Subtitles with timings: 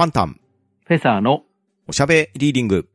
[0.00, 0.40] パンタン、
[0.86, 1.42] フェザーの
[1.86, 2.88] おしゃべリーディング。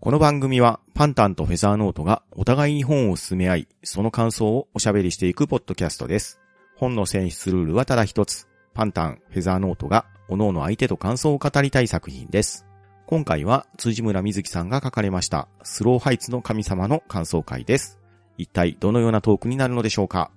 [0.00, 6.40] この番組はパンタンとフェザーノートがお互いに本を進め合い、その感想をおしゃべりしていくポッドキャストです。
[6.74, 8.48] 本の選出ルールはただ一つ。
[8.72, 12.64] パンタン、フェザーノートが各々相手と感想を語りたい作品です。
[13.04, 18.00] 今回は辻村瑞希さんが書かれましたスローハイツの神様の感想会です。
[18.38, 20.30] 一体どのようなトークになるのでしょうか？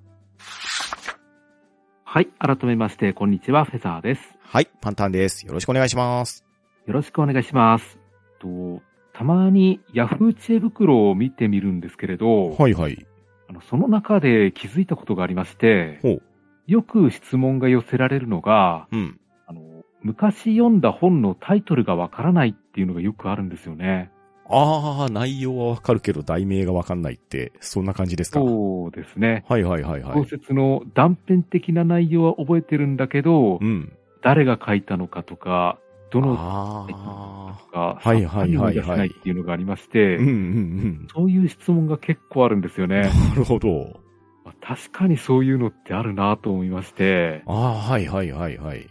[2.04, 4.37] はい、改めまして、こんにちは、フェザーです。
[4.50, 5.46] はい、パンタンです。
[5.46, 6.46] よろしくお願いします。
[6.86, 8.00] よろしくお願いします。
[8.40, 13.06] とたまにヤフー知恵袋を見てみるんですけれど、はいはい。
[13.50, 16.22] あのその中で気づいたことがありまして、ほう。
[16.66, 19.20] よく質問が寄せられるのが、うん。
[19.48, 19.62] あの
[20.02, 24.12] 昔読んだ本のタイトルがわからないっていうのがよくあるんですよね。
[24.50, 28.40] あー、内容はわかるけど題名がわかんないって、そんな感じですか？
[28.40, 29.44] そうですね。
[29.50, 30.24] はいはいはいはい小。
[30.24, 33.92] 説の断片的な内容は覚えてるんだけど、うん。
[34.22, 40.20] 誰が書いたのかとか、どのあとか、はいはいはいはいさっていうのがありまして、ー。
[40.20, 41.08] うんうんうん。
[41.14, 43.02] そういう質問が結構あるんですよね。
[43.02, 44.00] なるほど。
[44.46, 48.90] まあ確かにそういうのってあるなと思いまして、ああ、はいはいはいはい。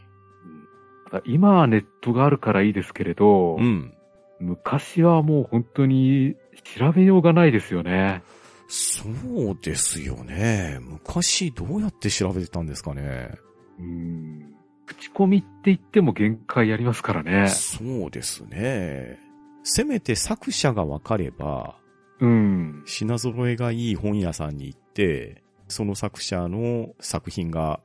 [1.24, 3.92] 今はネットがあるからいいですけれど、うん。
[4.38, 6.34] 昔はもう本当に
[6.76, 8.22] 調べようがないですよね。
[8.68, 10.78] そうですよね。
[10.80, 13.30] 昔どうやって調べてたんですかね。
[13.78, 14.55] うん
[14.86, 17.48] 口コミって言っても限界ありますからね。
[17.48, 19.18] そうですね。
[19.62, 21.76] せめて作者がわかれば、
[22.20, 22.82] うん。
[22.86, 27.80] 品揃えがいい本屋さんに行って、その作者の作品が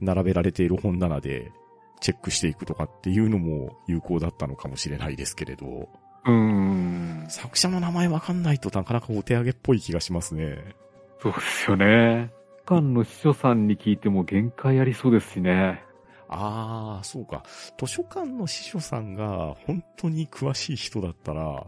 [0.00, 1.52] 並べられている本棚で
[2.00, 5.88] チェックしていくとかっていうのも有効だったのかもしれないですけれど、
[6.26, 7.26] うん。
[7.28, 10.58] 作者の名前わかんないとなかなかお手上げっぽい気がしますね。
[11.22, 12.30] そうですよね。
[12.66, 15.82] 館の司書さんに聞いても限界ありそうですしね。
[16.32, 17.42] ああ、そうか。
[17.76, 21.66] 図書館の司書さんが本当に詳しい人だったら、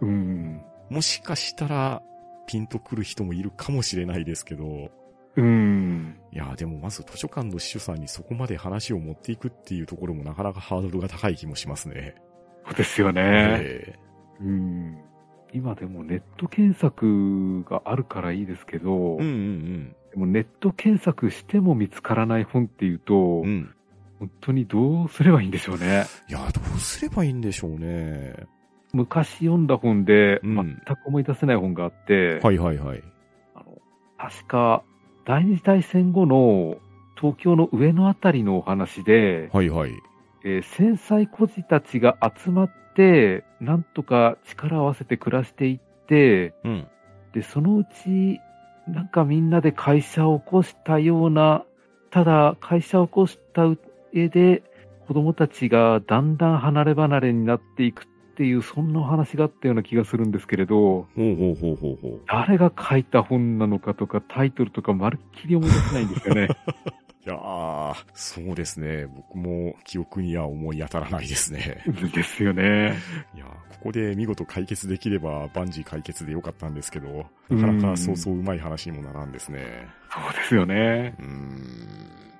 [0.00, 0.62] うん。
[0.90, 2.02] もしかしたら
[2.46, 4.90] ピンとくる人もいるかもしれないですけど、
[5.36, 6.18] うん。
[6.30, 12.14] いやーでもまず図書館の司書さんにそこまで話を持っていくっていうところもなかなかハードルが高い気もしますね。
[12.66, 13.22] そうですよね。
[13.62, 13.94] え
[14.42, 14.98] うん。
[15.54, 23.74] 今でもネット検索があるからいいですけど、えうんうんでもネット検索しても見つからない本っていうと、うん。
[24.22, 24.28] うん。
[24.28, 26.06] 本当にどうすればいいんでしょうね。
[26.28, 28.34] いやーどうすればいいんでしょうね。
[28.92, 33.02] 昔読んだ本でうん全く思い出せない本があって、はいはいはい。
[33.54, 33.78] あの
[34.18, 34.82] 確か
[35.24, 36.76] 第二次大戦後の
[37.16, 39.92] 東京の上野あたりのお話で、はいはい。
[40.44, 46.86] えー繊細孤児たちが集まって、なんとか力を合わせて暮らしていって、うん。
[47.32, 48.40] で、そのうち、
[48.88, 51.64] なんかみんなで会社を起こしたような、
[52.10, 53.62] ただ会社を起こした
[54.12, 54.62] 上で、
[55.06, 58.06] 子供たちがだんだん離れ離れになっていくっ
[58.36, 62.20] ていう、そんなお話があったような気がするんですけれど、ほうほうほうほうほう。
[62.26, 66.48] 誰が書いた本なのかとか、タイトルとかまるっきり思い出せないんですよね。
[67.24, 69.06] いやー、そうですね。
[69.06, 71.84] 僕も記憶には思い当たらないですね。
[72.12, 72.94] ですよね。
[73.36, 79.86] いやー、ここで見事解決できれば万事解決でよかったんですけど、なかなかそうそううまい話にもならんですね。
[80.10, 81.14] そうですよね。
[81.20, 82.31] うーん。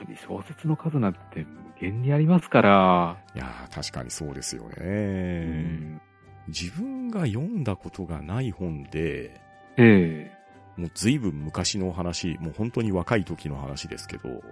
[0.00, 1.46] 本当に小説の数なんて無
[1.80, 3.16] 限にありますから。
[3.34, 4.76] いやー、確かにそうですよね。
[4.78, 6.00] うん
[6.48, 9.40] 自分が読んだことがない本で、
[9.76, 10.40] ええ
[10.76, 14.42] もう随分昔の話、もう本当に若い時の話ですけど、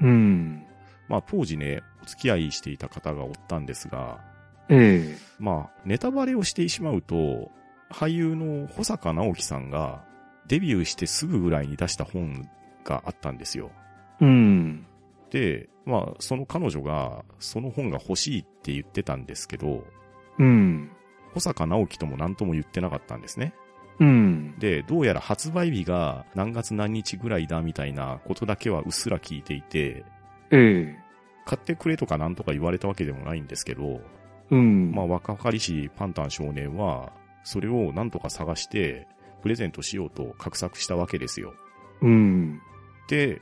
[0.00, 0.64] うん。
[1.08, 4.20] まあ当時ね、お付き合いしていた方がおったんですが、
[4.68, 7.50] ええまあネタバレをしてしまうと、
[7.90, 10.04] 俳優の保坂直樹さんが
[10.46, 12.48] デビューしてすぐぐらいに出した本
[12.84, 13.72] があったんですよ。
[14.20, 14.86] うん。
[15.30, 19.84] で、まあその彼女がその本が欲しいって言ってたんですけど、
[20.38, 20.90] うん。
[21.34, 23.54] 保坂直樹とも何とも言ってなかったんですね。
[24.00, 24.58] うん。
[24.58, 30.04] で、どうやら発売日が何月何日ぐらいだみたいなことだけはうっすら聞いていて、
[30.50, 31.10] ええ
[31.46, 34.00] 買ってくれとかなんとか言われたわけでもないんですけど、
[34.50, 34.92] うん。
[34.92, 37.12] まあ若かりしパンタン少年は、
[37.44, 39.06] それをなんとか探して、
[39.42, 41.54] プレゼントしようと画策したわけですよ。
[42.02, 42.60] うん。
[43.08, 43.40] で、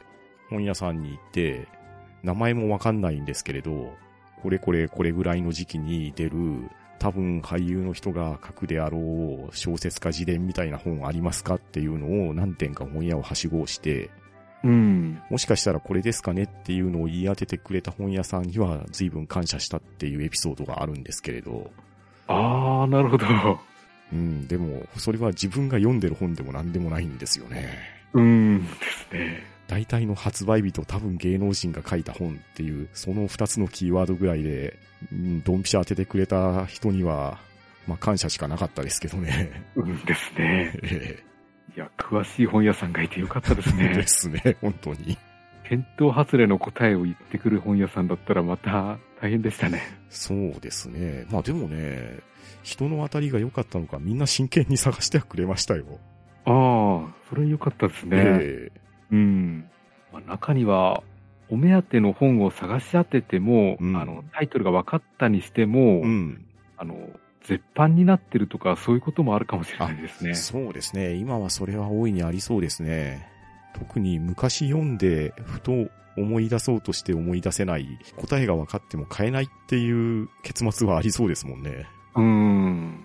[0.49, 1.69] 本屋さんに行って、
[2.23, 3.95] 名前もわかんないんですけれど、
[4.43, 14.11] これこれこれぐらいの時期に出る、多分俳優の人が書くであろう小説家自伝みたいな本ありますかっていうのを何点か本屋をはしごして、
[14.65, 15.23] うん。
[15.31, 21.71] もしかしたらこれですかねっていうのを言い当ててくれた本屋さんには随分感謝したっていうエピソードがあるんですけれど、
[22.27, 23.27] ああ、なるほど。
[24.13, 27.69] うん、でも、それは自分が読んでる本でも何でもないんですよね。
[28.13, 28.67] うん。
[28.67, 29.58] ですね。
[29.69, 34.79] 大体の発売日と多分芸能人が書いた本っていう、その二つのキーワードぐらいで、
[35.13, 37.39] うん、ドンピシャ当ててくれた人には、
[37.87, 39.63] まあ感謝しかなかったですけどね。
[39.77, 40.73] うんですね。
[40.83, 41.23] え
[41.77, 44.03] いや、詳しい本屋さんがいてよかったですえでね。
[44.07, 45.19] すね、本当に。
[45.65, 49.83] 検討外れの答えを言ってくる本屋さんだったらまた大変でしたね。
[50.09, 51.27] そうですね。
[51.31, 52.21] まあでもね、
[52.63, 55.85] 人の当たりが良かったのかみんな真剣に探してはくれましたよ。
[56.47, 58.17] ああ、それ良かったですね。
[58.17, 58.71] え
[59.11, 59.71] うん。
[60.13, 61.03] まあ、中には、
[61.51, 66.45] お目当ての本を探し当てても、うんあの、タイトルが分かったにしても、えうん。
[66.77, 66.95] あの、
[67.45, 70.35] 絶版になってるとか、そういうこともあるかもしれないですね。
[70.35, 71.15] そうですね。
[71.15, 73.27] 今はそれは大いにありそうですね。
[73.75, 81.87] 特に昔読んで、ふと思い出そうとして思い出せない、答えが分かっても変えないっていう結末はありそうですもんね。
[82.17, 83.05] うん。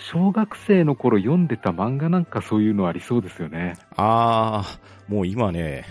[0.00, 3.76] 小学生の頃読んでた漫画なんかそういうのありそうですよね。
[3.96, 5.84] あー、もう今ね、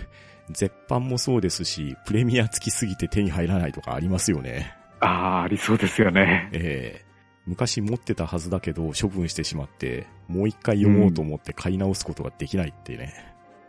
[0.50, 4.74] 絶版もそうですし、プレミア付きすぎて手に入らないとかありますよね。
[5.00, 6.50] ああ、ありそうですよね。
[6.52, 7.10] ええ
[7.46, 13.12] 昔持ってたはずだけど処分してしまって、もう一回読もうと思って買い直すことができないってね。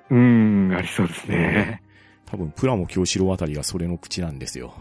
[0.09, 1.81] うん、ありそうですね。
[2.25, 4.73] 多分プラモ京志郎あたりがそれの口なんですよ。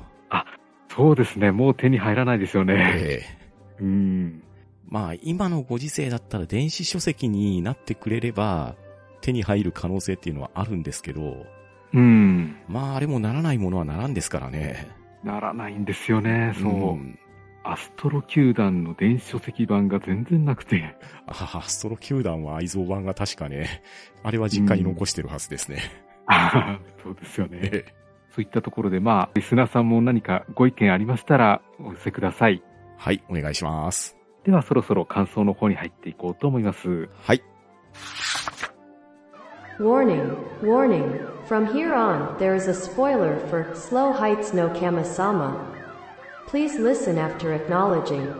[0.94, 1.52] そうですね。
[1.52, 2.74] もう手に入らないですよね。
[2.96, 4.42] ええうん。
[4.90, 8.74] まあ今のご時世だったら電子書籍になってくれれば
[9.22, 11.46] 手に入る可能性っていうのはあるんですけど、
[11.94, 12.56] うん。
[12.68, 14.88] まああれもならないものはならんですからね。
[15.24, 16.54] ならないんですよね。
[16.60, 16.72] そう。
[16.94, 17.18] ん
[17.62, 20.96] アストロ球団の電子書籍版が全然なくて。
[21.26, 23.82] ああ、ストロ球団は愛蔵版が確かね、
[24.22, 25.82] あれは実家に残してるはずですね。
[27.02, 27.58] そうですよね。
[27.62, 28.00] ええ
[28.30, 32.62] そういったところで、まあ、リスナーさんも何かご意見ありましたらお寄せください。
[32.96, 34.19] はい、お願いします。
[34.44, 37.08] では、そろそろ感想の方に入っていこうと思います。
[37.22, 37.42] はい。
[39.78, 41.26] Warning, warning.
[41.46, 45.56] From here on, there is a spoiler for Slow Heights no Kama-sama.
[46.46, 48.34] Please listen after acknowledging.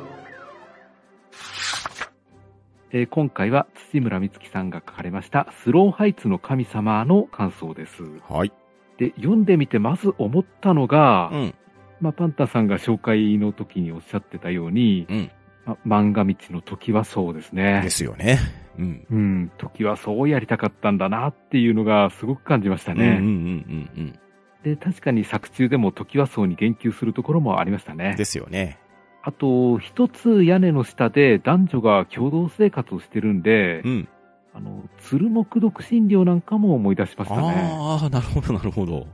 [2.92, 8.02] えー今回は土村美月さんが書かれましたスローハイツの神様の感想です。
[8.28, 8.52] はい。
[8.98, 11.54] で、読んでみてまず思ったのが、うん。
[12.00, 15.30] まあ、パンタさんが紹介の時におっしゃってたように、うん。
[15.66, 17.90] まあ漫画道の時はそうですねで。
[17.90, 18.38] すよね。
[18.78, 19.06] うん。
[19.10, 23.06] うん、時はそうやりたかったんだなっていうのがすごく感じましたね。
[23.06, 24.18] うんうんうんうん
[24.62, 27.98] で、確かに作中でも時はそうに言及するところもありましたうん。
[27.98, 28.14] ね。
[28.16, 28.78] ですよね。
[29.22, 34.08] あと、一つ屋根の下で男女が共同生活をしてるんで、うん。
[34.52, 37.42] あの、鶴木独身寮なんかも思い出しましたね。
[37.42, 39.06] ああ、なるほどなるほど。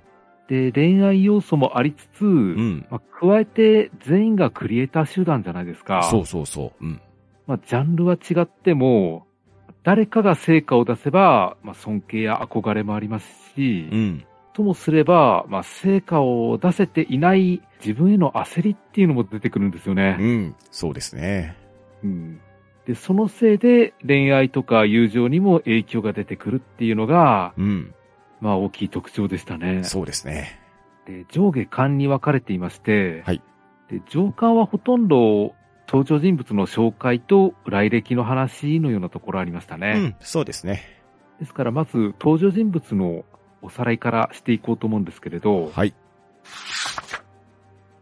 [0.48, 2.86] で、恋愛要素もありつつ、うん。
[2.90, 6.02] まあ、加えて全員がクリエイター集団じゃないですか。
[6.04, 6.84] そうそうそう。
[6.84, 7.00] うん。
[7.46, 9.26] まあ、ジャンルは違っても、
[9.82, 14.24] 誰かが成果を出せば、まあ、尊敬や憧れもありますし、うん。
[14.52, 20.12] ともすれば、まあ、成果を出せていない自分への焦りっていうのも出てくるんですようね。
[20.12, 20.54] ん。
[20.70, 21.56] そうですね。
[22.02, 22.40] うん。
[22.86, 27.94] で、そのせいで恋愛とか友情にも影響が出てくるっていうのが、うん。
[28.40, 29.84] まあ大きい特徴でしたね。
[29.84, 30.60] そうですね。
[31.06, 33.42] で、上下巻に分かれていまして、はい。
[33.88, 35.54] で、上巻はほとんど
[35.88, 39.92] 登場人物の紹介と来歴の話のようなところありましたね。
[39.96, 40.16] うん。
[40.20, 40.82] そうですね。
[41.38, 43.24] ですからまず登場人物の
[43.62, 45.94] おさらいからしていこうと思うんですけれど、はい。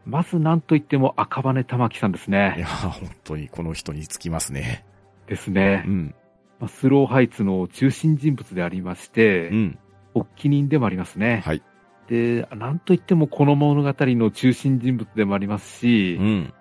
[0.06, 4.85] まず何と言っても赤羽玉木さんですいや本当にこの人につきますね。
[5.26, 5.90] ですねう。
[5.90, 6.14] ん。
[6.61, 9.78] まあスローハイツの中心人物でありまして、うん。
[10.14, 11.42] 発起人でもありますね。
[11.44, 11.62] はい。
[12.09, 16.54] で、なんといってもこの物語の中心人物でもありますしう、ん。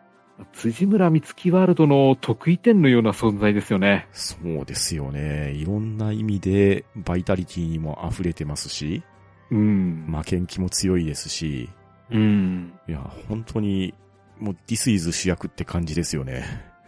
[0.54, 4.08] 辻村美月ワールドの得意点のような存在ですよね。
[4.12, 5.52] そうですよね。
[5.52, 9.04] いろんな意味でバイタリティにも溢れてますし、
[9.52, 10.06] うん。
[10.08, 11.70] 負けん気も強いですし、
[12.12, 12.74] うん。
[12.88, 13.94] いや、本当に、
[14.40, 16.44] もう、This is 主役って感じですよね。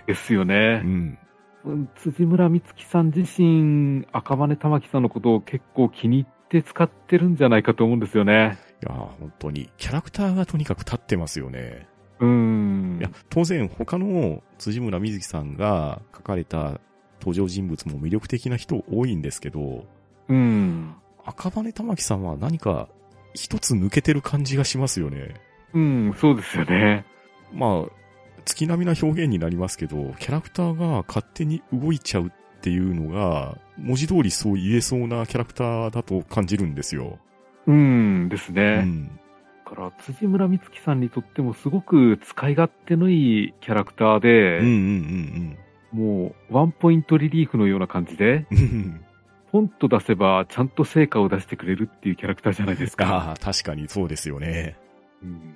[0.07, 0.79] ですようね。
[0.79, 1.17] ん。
[1.65, 8.57] うん辻村美月さん自身、赤羽玉木さんのことを結構気に入って使ってるんじゃないかと思うんですよね。
[8.83, 11.87] いや、本当に、キャラクターがとにかく立ってますよね。
[12.19, 16.79] うんいや、当然、他の辻村瑞希さんが書かれた
[17.19, 19.85] 登場人物も魅力的な人多いんですけど、
[20.29, 20.95] うん。
[21.25, 22.87] 赤羽玉木さんは何か
[23.33, 25.33] 一つ抜けてる感じがしますよね。
[25.73, 27.05] うん、そうですよね。
[27.53, 27.91] まあ、
[28.45, 32.31] 月並みな表現になりますけど、キャラクターが勝手に動いちゃうっ
[32.65, 37.19] ていうのが、文字通りそう言えそうなキャラクターだと感じるんですよ。
[37.67, 38.81] うん、ですうね。
[38.81, 39.07] ん。
[39.07, 45.57] だから、辻村美月さんにとってもすごく使い勝手のいいキャラクターで、うんうんうん
[45.91, 49.05] もう、ワンポイントリリーフのような感じで、うん。
[49.51, 53.05] ポンと出せばちゃんと成果を出してくれるっていうキャラクターじゃないですか。
[53.05, 54.75] ああ、確かにそうですよね。
[55.23, 55.55] うん、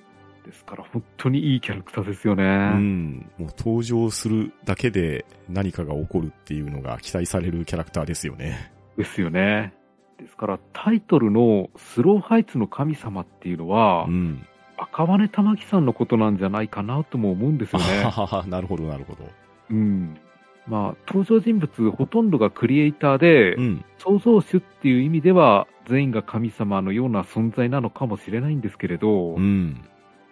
[0.50, 2.44] ですから本当にいいキャラクターですよね。
[2.44, 3.32] うん。
[3.38, 8.74] もう登場するだけで何かが起こるっていうのが期待されるキャラクターですよね。
[8.98, 9.74] ですよね。
[10.18, 14.44] ですからタイトルのスローハイツの神様っていうのは、うん。
[14.76, 18.50] 赤羽玉木さんのことなんじゃないかなとも思うんですよあね。
[18.50, 19.30] なるほど、なるほど。
[19.70, 20.18] うん。
[20.66, 23.86] まあ、登場人物ほとんどがクリエイターで、うん。
[24.00, 29.84] 創造主っていう意味では全員が神様のような存在なのかもしれないんですけれど、うん。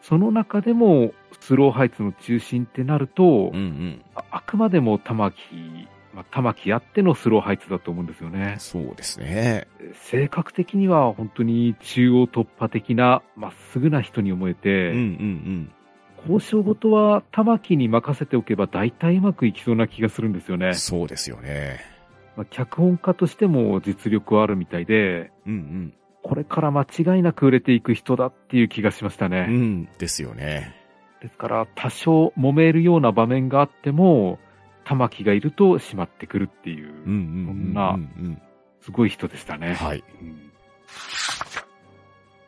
[0.02, 4.02] その中でもスローハイツの中心ってなると、うんうん。
[4.16, 5.38] ああくまでも玉木、
[6.14, 8.56] まあ、玉木あってのスローハイツだと思うんですよね。
[8.60, 9.68] そうですね。
[9.94, 15.72] 性格的には本当に中央突破的なまっすぐな人に思えうんて、うん
[16.20, 20.76] 交渉事は玉木に任せておけば大体うまくいきそうな気がするんですよねうん。。
[20.76, 21.80] そうですよね。
[22.36, 25.94] まあ、脚本家としても実力はあるみたいで、うん
[26.28, 29.34] これから間違いなく売れていく人だっていう気がしましたうん。
[29.34, 29.44] うね。
[29.48, 29.90] ん。
[29.98, 30.76] ですよね。
[31.22, 34.38] ですから、多少揉めるような場面があっても、
[34.84, 36.94] 玉木がいると閉まってくるっていう。
[37.06, 38.42] そんなうん
[38.82, 39.76] すごい人でしたね。
[39.76, 40.04] はい。
[40.22, 40.52] うん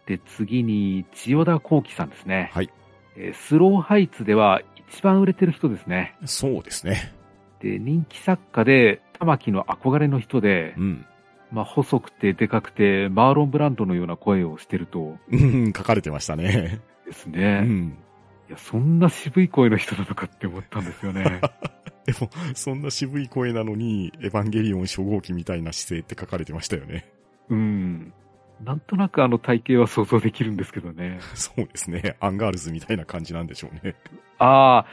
[0.06, 2.50] で、次に、千代田幸喜さんですね。
[2.52, 2.70] はい。
[3.16, 6.16] えースローハイツでは一番売れてる人ですね。
[6.26, 7.14] そうですね。
[7.62, 11.06] で、人気作家で、玉木の憧れの人で、うん。
[11.52, 16.82] まあ、細くてでかくて、マーロン・ブランドのような声をしてるとうん、書かれてましたね。
[17.06, 17.62] うですね。
[17.62, 17.98] ん。
[18.50, 21.42] いや、そんな渋い声の人なのかって思ったんですよね。
[22.06, 27.12] でも、そんな渋い声なのに、エヴァンゲリオン初号機みたいな姿勢って書かれてましたよね。
[27.50, 28.14] うん。
[28.64, 31.20] なんとなくあの体型は想像できるんですけどね。
[31.34, 32.16] そうですね。
[32.20, 33.96] アンガールズみたいな感じなんでしょうね。
[34.38, 34.86] ああ、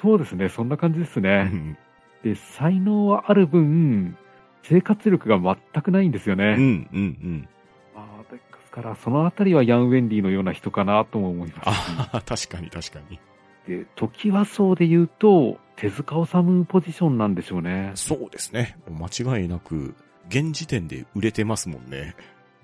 [0.00, 0.48] そうですね。
[0.48, 1.44] そんな感じですうね。
[1.44, 1.76] ん。
[2.22, 4.16] で、才能はある分、
[4.62, 6.54] 生活力が全くないんですようん、うね。
[6.54, 7.48] ん、うん。
[7.96, 11.62] ああですから、そのあたりはヤン・ウェンリーのような人かなとも思いますし。
[11.66, 13.18] ああ、確かに確かに。
[13.66, 17.92] で、トキワ荘で言うと、手塚治虫ポジションなんでしょうね。
[17.94, 18.76] そうですね。
[18.90, 19.94] 間違いなく、
[20.28, 22.14] 現時点で売れてますもんね。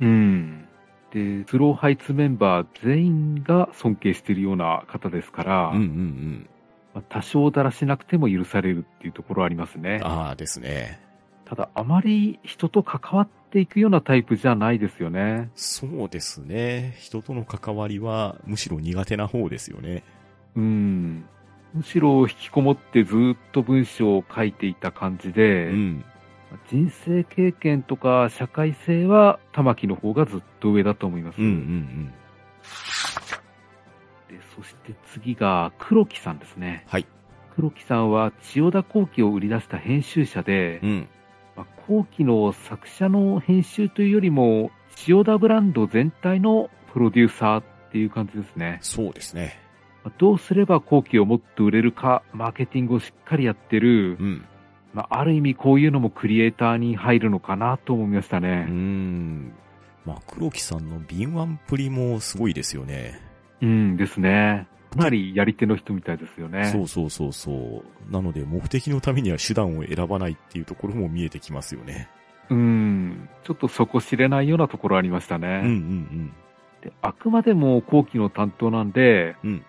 [0.01, 0.67] うん。
[1.13, 6.49] で、スローハイツメンバー全員が尊敬しているような方ですから、うん、うん、うん。
[6.95, 10.01] まあ多少だらしなくても許されるっていうところはありますね。
[10.03, 11.01] ああですね。
[11.45, 15.51] ただ、あまり人と関わっていくようなタイプじゃないですよね。
[15.55, 16.97] そうですね。
[16.99, 20.03] 人との関わりは、むしろ苦手な方ですよね。
[20.57, 21.25] うん。
[21.75, 26.05] むしろ引きこもってずっと文章を書いていた感じで、うん。
[26.69, 31.41] 人生経験とか社会性は玉木の方がずっと上だと思います。
[31.41, 32.13] うん、うん、
[34.29, 36.85] でそして次が黒木さんですね。
[36.87, 37.07] はい。
[37.57, 41.09] 黒木さんは千代田幸喜を売り出した編集者で、うん。
[41.56, 41.64] うん。
[41.64, 48.78] まあ、後期の作者の編集というよりも、千代田ブランド全体のプロデューサーっていう感じですね。
[48.80, 49.58] そうですね。
[50.04, 54.44] まあどうすれば後期をもっと売れるか、マーケティングをしっかりやってる、うん。
[54.92, 58.64] まあ、ある意味こういうのもクリエイターに入るのかなと思いましたね。
[58.64, 59.52] ん。
[60.04, 63.20] まあ、黒木さんの敏腕プリもすごいですよね。
[63.61, 64.68] うんですね。
[64.97, 66.67] かなりやり手の人みたいですよね。
[66.67, 68.13] そうそうそうそう。
[68.13, 72.09] なので、目的のためには手段を選ばないっていうところも見えてきますよね。
[72.51, 73.29] うん。
[73.45, 75.63] ちょっと底知れないようなところありましたね。
[75.65, 76.33] うんうん
[76.83, 79.65] であくまでも後期の担当なんで、うん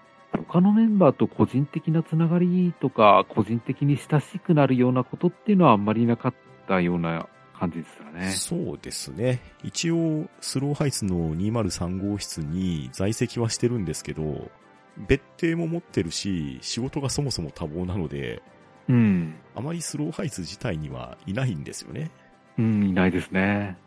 [0.49, 6.33] 他のメンバーと個人的なつながりとか、個人的に親しくなるようなことっていうのはあんまりなかっ
[6.67, 7.27] たような
[7.57, 8.19] 感じですようん。
[8.19, 8.31] ね。
[8.31, 9.41] そうですね。
[9.63, 14.51] 一応、スローハイツの203号室に在籍はしてるんですけど、
[14.97, 18.41] 別邸も持ってるし、仕事がそもそも多忙なので、
[18.87, 19.35] うん。
[19.55, 22.11] あまりスローハイツ自体にはいないんですよね。
[22.57, 23.77] うん、いないですね。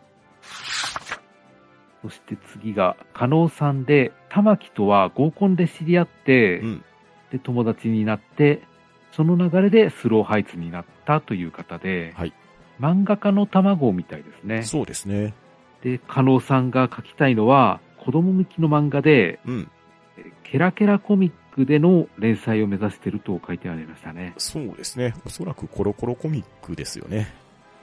[2.03, 6.85] そして次が、加納さんで、玉木とは合コンで知り合って、うん。
[7.33, 8.63] で、友達になって、
[9.13, 12.33] その流れでスローハイツになったという方で、はい。
[12.81, 14.63] 漫画家の卵みたいですね。
[14.63, 15.35] そうですね。
[15.83, 19.71] で、加納さんが書きたいのは、子供向きの漫画で、うん。
[20.19, 24.35] えケラケラコミックでの連載を目指していると書いてありましたね。
[24.39, 25.15] そうですね。
[25.25, 27.33] おそらくコロコロコミックですよね。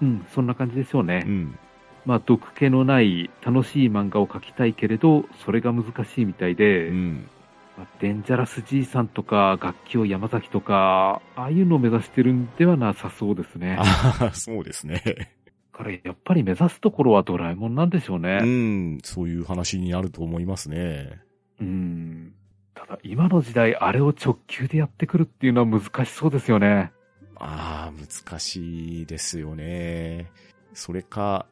[0.02, 1.24] うん、そんな感じでしょうね。
[1.26, 1.58] うん。
[2.06, 7.30] まあ、毒気のない楽しい漫画を描きたいけれど、それが難しいみたいで、うん。
[7.78, 13.78] まあデンジャラスじいさんとか、楽器を山崎とか、ああいうのを目指してるんではなさそうですね。
[13.80, 15.02] ああ、そうですね。
[15.74, 18.38] だからやっぱり目指すところはドラえもんなんでしょううね。
[18.38, 19.00] ん。
[19.04, 21.20] そういう話になると思いますね。
[21.62, 22.34] うん。
[22.74, 26.92] ただ、今の時代、あれを直球でやってくるっていうのは難しそうですよね。
[27.38, 30.32] ああ、難しいですよね。
[30.74, 31.46] それか、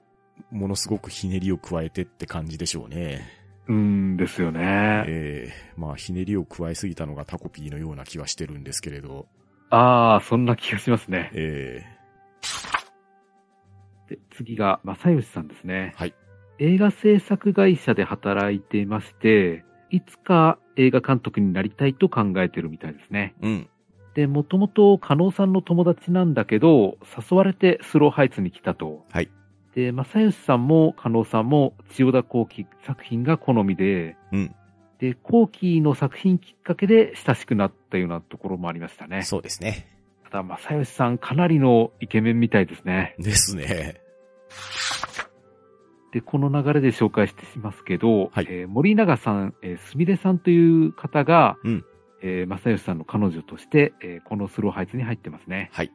[0.51, 3.21] ものすごくひねりを加えてって感じでしょうね。
[3.67, 5.05] うんですよね。
[5.07, 9.27] ええまあ、ひねりを加えすぎたのがタコピーのような気はしてるんですけれど、
[9.69, 11.31] ああ、そんな気がしますね。
[11.33, 11.83] え
[14.07, 15.93] で次が、正義さんですね。
[15.95, 16.13] はい。
[16.59, 23.35] 映画制作会社で働いていまして、いつか映画監督になりたいと考えてるみたいですね。
[23.43, 23.69] えうん。
[24.15, 29.05] で、もともと、加納さんの友達なんだけど、誘われてスローハイツに来たと。
[29.11, 29.29] はい。
[29.75, 34.55] で、正義さんも加納さんも千代田幸喜作品が好みで、うん。
[34.97, 39.21] で、幸喜の作品きっかけで親しくなったようなところもありましたね。
[39.21, 39.87] そうですね。
[40.31, 43.13] ただ、正義さんかなりのイケメンみたいですね。
[43.19, 44.01] ですね。
[46.13, 51.85] で、この流れで紹介してしますけど、はいえー森永さん、えーすみれさんという方が、うん
[52.21, 55.71] えー正義さんの彼女として、えーこのスローハイツに入ってますね。
[55.73, 55.91] はい。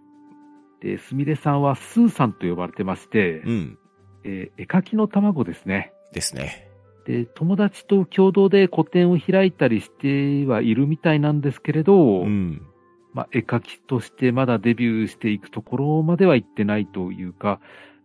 [0.81, 3.79] で、すみれさんはスーさんと呼ばれてまして、うん。
[4.25, 5.93] えー絵描きの卵ですね。
[6.13, 6.69] ですね。
[7.07, 12.67] で、友達と共同で個展を開いたりしてはいるみたいなんですけれど、うん。
[13.15, 17.61] まあ、絵描きとしてまだデビューしていくところまでは行ってないというか、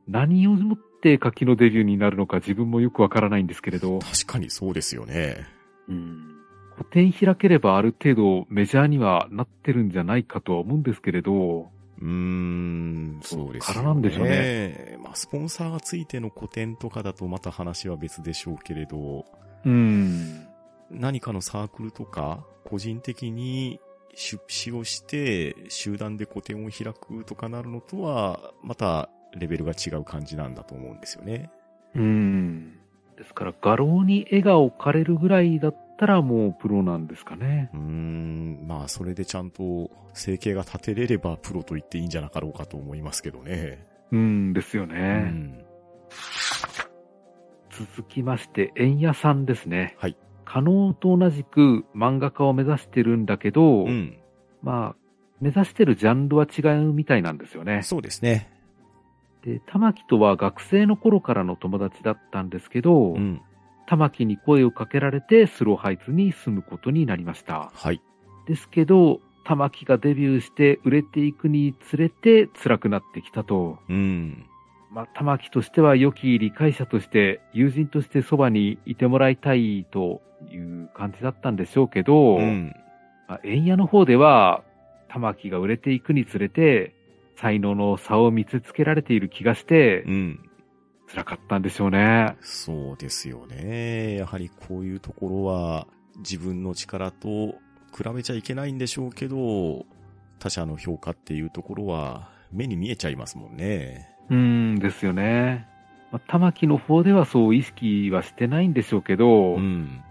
[0.07, 5.45] 何をもって絵描きのデビューになるのか自分もよくわからないんですけれど、確かにそうですよね。
[5.89, 6.29] うん
[6.77, 11.69] 個展開ければある程度メジャーにはなってるんじゃないかとは思うんですけれど、
[12.01, 13.73] うーん、そうですよね。
[13.73, 14.97] からなんでしょうね。
[15.03, 19.25] まあ、スポンサーがついての個展とかだとまた話は別でしょうけれど、
[19.65, 20.47] うん、
[20.89, 23.79] 何かのサークルとか、個人的に
[24.15, 31.49] 出資をして、集団で個展を開くとかなるのとは、またレベルが違う感じなんだと思うんですよね。
[31.95, 32.77] うん。
[33.17, 37.69] ですから画廊に絵が置かれるぐらいだったらもうプロなんですかね。
[37.73, 43.85] うーん、まあ、それでちゃんと生計が立てれればプロと言っていいんじゃなかろうかと思いますけどね。
[44.11, 45.19] うんですようね。
[45.19, 45.65] ん。
[47.71, 49.95] 続きまして、円屋さんですね。
[49.97, 50.17] はい。
[50.45, 54.17] 可能と同じく漫画家を目指してるんだけど、うん。
[54.61, 54.95] まあ、
[55.41, 57.81] 目指してるジャンルは違うみたいなんですよね。
[57.81, 58.52] そうですね。
[59.43, 63.41] で、玉木とは学生の頃からの友達だったんですけど、うん。
[63.85, 67.69] 玉木に声をかけられてスローハイツに住むことになりました。
[67.73, 68.01] はい。
[68.47, 73.79] ですけど、玉木がデビューして売れていくにつれて辛くなってきたと。
[73.89, 74.45] うん。
[74.91, 82.73] まあ、玉木としては良き理解者として、友人としてそばにいてもらいたいという感じだったんでしょうけど、うん。
[83.27, 84.63] まあ、円屋の方では、
[85.09, 86.93] 玉木が売れていくにつれて、
[87.35, 90.49] 才能の差を見せつけられている気がしてう、ん。
[91.07, 92.35] 辛かったんでしょうね。
[92.41, 94.15] そうですよね。
[94.15, 97.55] やはりこういうところは自分の力と
[97.95, 99.85] 比べちゃいけないんでしょうけど、
[100.39, 104.09] 他者の評価っていうところは目に見えちゃいますもんね。
[104.29, 104.37] うー
[104.73, 105.67] んですよね。
[106.11, 110.01] まあ、玉木の方ではそう意識はしてないんでしょうけど、うん。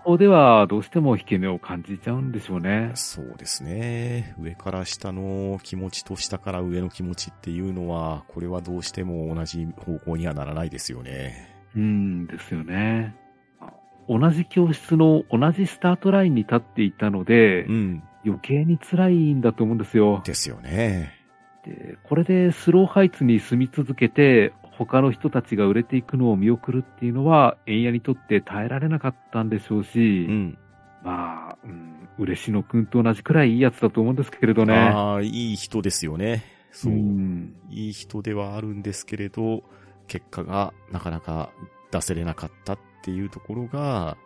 [0.00, 2.90] 方ではどうしても引け目を感じちゃうんでしょうね。
[2.94, 4.34] そうですね。
[4.40, 11.48] 上から下の気持ちと下から上の気持ちっていうのは、これはどうしても同じ方向にはならないですよね。
[11.76, 13.14] うーんですよね。
[13.60, 13.72] あ
[14.08, 18.02] 同じ教室の同じスタートラインに立っていたので、うん。
[18.24, 20.22] 余計に辛いんだと思うんですよ。
[20.24, 21.14] ですよね。
[21.64, 24.52] で、これでスローハイツに住み続けて、
[24.86, 30.58] 他の人たちが売れていくのを見送るっていうのは、円屋にとって耐えられなかったんでしょうし、うん。
[31.04, 34.74] まあ、うん、嬉野くんと同じくらいいいやつだと思うんですけれどね。
[34.74, 36.44] ああ、いい人ですよね。
[36.72, 36.94] そう。
[36.94, 39.64] んいい人ではあるんですけれど、
[40.06, 41.50] 結果がなかなか
[41.90, 44.16] 出せれなかったっていうところが、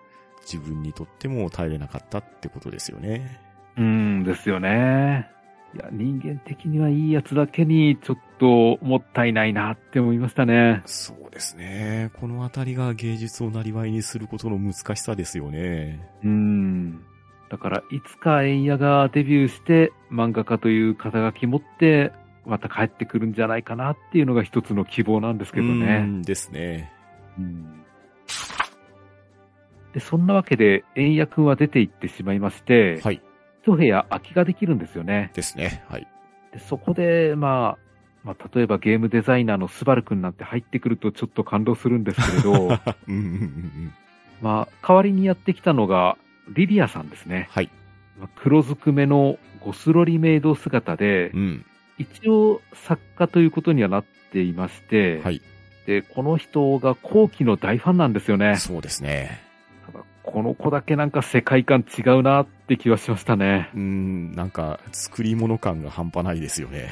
[0.42, 3.40] 自分にとっても耐えれなかったってことですよね。
[3.76, 5.33] うんですよね。
[5.74, 10.82] いや、人間的にはいいやつだけに、ちょっともったいないなって思いましたね。
[10.86, 12.10] そうですね。
[12.20, 16.08] このあたりが芸術をなりわいにすることの難しさですよね。
[16.22, 17.04] うん。
[17.50, 22.12] だから、いつか円屋がデビューして、漫画家という肩書き持って、
[22.46, 26.02] また帰ってくるんじゃないかなっていうのが一つの希望なんですけどうね。
[26.02, 26.92] んですね。
[27.38, 27.80] うん
[29.92, 33.22] で、そんなわけで、円屋くんは出て行ってしまいまして、はい。
[33.64, 35.30] 一部屋空きができるんですよね。
[35.34, 35.82] ですね。
[35.88, 36.06] はい。
[36.52, 37.78] でそこで、まあ、
[38.22, 43.92] まあ、例えばゲームデザイナーのスバルくんなんて入ってくるとちょっと感動するんですけれど、 うんうんうんうん。
[44.42, 46.18] まあ、代わりにやってきたのが、
[46.50, 47.48] リリアさんですね。
[47.50, 47.70] はい。
[48.18, 51.64] まあ黒ずくめのゴスロリメイド姿でう、ん。
[51.96, 55.40] 一応作家ということにはなっていまして、はい。
[55.86, 58.56] で、この人が後期の大ファンなんですよね。
[58.56, 59.43] そうですね。
[60.24, 63.70] この子だけなんか世界観違うなって気はしましたね。
[63.74, 66.88] うん、なんか、作り物感が半端ないですよね。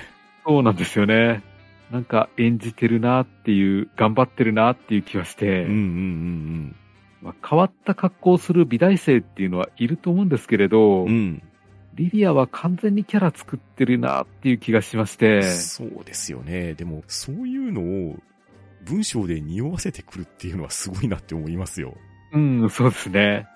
[0.47, 1.43] そうなんですよね。
[1.91, 6.77] なんか演じてるなっていう、頑張ってるなっていう気はして、うんうんうん
[7.23, 11.09] まあ、変わった格好をする美大生っていうのはいると思うんですけれど、うん。
[11.09, 11.43] うん。
[11.95, 16.75] リリアは完全にキャラ作ってるなっていう気がしまして、そうですよね。
[16.75, 18.17] でも、そういうのを
[18.85, 21.97] 文章で匂わせてくるっていうのはすごいなって思いますよ。
[22.33, 23.47] うん、そうですね。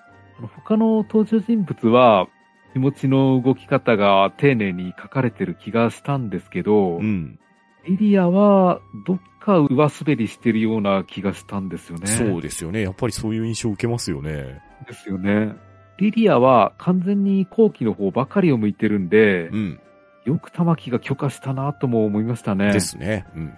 [0.55, 2.27] 他の登場人物は、
[2.73, 7.39] 気持ちの動き方が丁寧に書かれてる気がしたんですけど、うん。
[7.87, 12.07] リリアはどっか上滑りしてるような気がしたんですよね。
[12.07, 12.81] そうですよね。
[12.81, 14.61] やっぱりそういう印象を受けますよね。
[14.85, 15.55] ですよね。
[15.97, 19.79] リリアは完全に後期の方ばかりを向いてるんで、うん。
[20.25, 22.73] よく玉木が許可したなとも思いましたね。
[22.73, 23.25] ですね。
[23.35, 23.53] うん。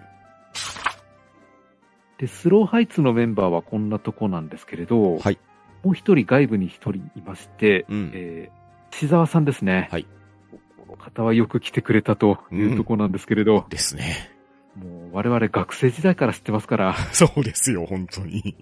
[2.20, 5.40] で、スローハイツのメンバーはこんなとこなんですけれど、はい。
[5.84, 8.12] もう一人外部に一人いまして、うん。
[8.14, 9.88] えー、志沢さんですね。
[9.90, 10.06] はい。
[10.52, 14.32] この方はよく来てくれたというとこなんですけれど、ですね。
[14.76, 18.56] もう我々学生時代から知ってますから、 そうですよ、本当に。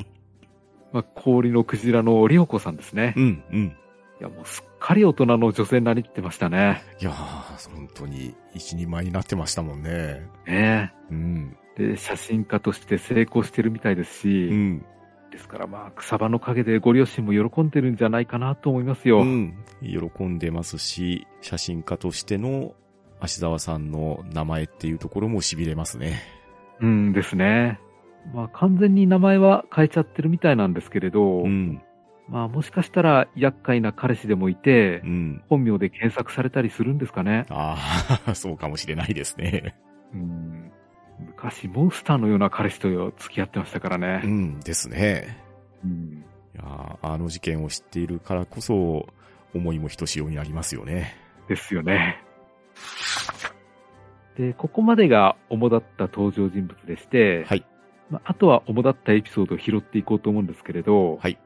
[0.93, 3.15] まあ、氷のクジラのリオコさんですね。
[3.17, 3.75] うん、うん。
[4.19, 6.83] いや、もうすっかり大人の女性になりってましたね。
[6.99, 10.27] いやー、本当に一人前になってましたもんね。
[10.47, 11.57] ねうん。
[11.77, 14.85] えで、写真家として成功してるみたいですし、うん。
[15.31, 19.19] ですからまあ、草場の陰でご両親も喜んでるんじゃないかなと思いますよ。
[19.19, 19.55] うん。
[19.81, 22.73] 喜んでますし、写真家としての
[23.19, 26.23] 足沢さんの名前っていうところも痺れますね。
[26.79, 27.79] うんですね。
[28.33, 31.81] まあ、完全に名前は変えちゃってるみたいなんですけれど、うん。
[32.29, 35.43] まあ、もしかしたら厄介な彼氏でもいてう、ん。
[35.49, 37.45] 本名で検索されたりするんですかね。
[37.49, 37.77] あ
[38.25, 39.75] あ、 そうかもしれないですね。
[40.13, 40.71] うん
[41.19, 44.17] 昔、モンスターのような彼氏と付き合ってましたからうね。
[44.27, 45.37] んですね。
[45.83, 46.23] うん
[46.55, 49.07] いやーあの事件を知っているからこそ、
[49.53, 51.15] 思いもひとしおになりますよね。
[51.47, 52.21] ですよね。
[54.37, 57.65] で、ここまでが主だった登場人物でして、はい。
[58.09, 61.37] まあ、あとは主だったエピソードを拾っていこうと思うんですけれど、はい。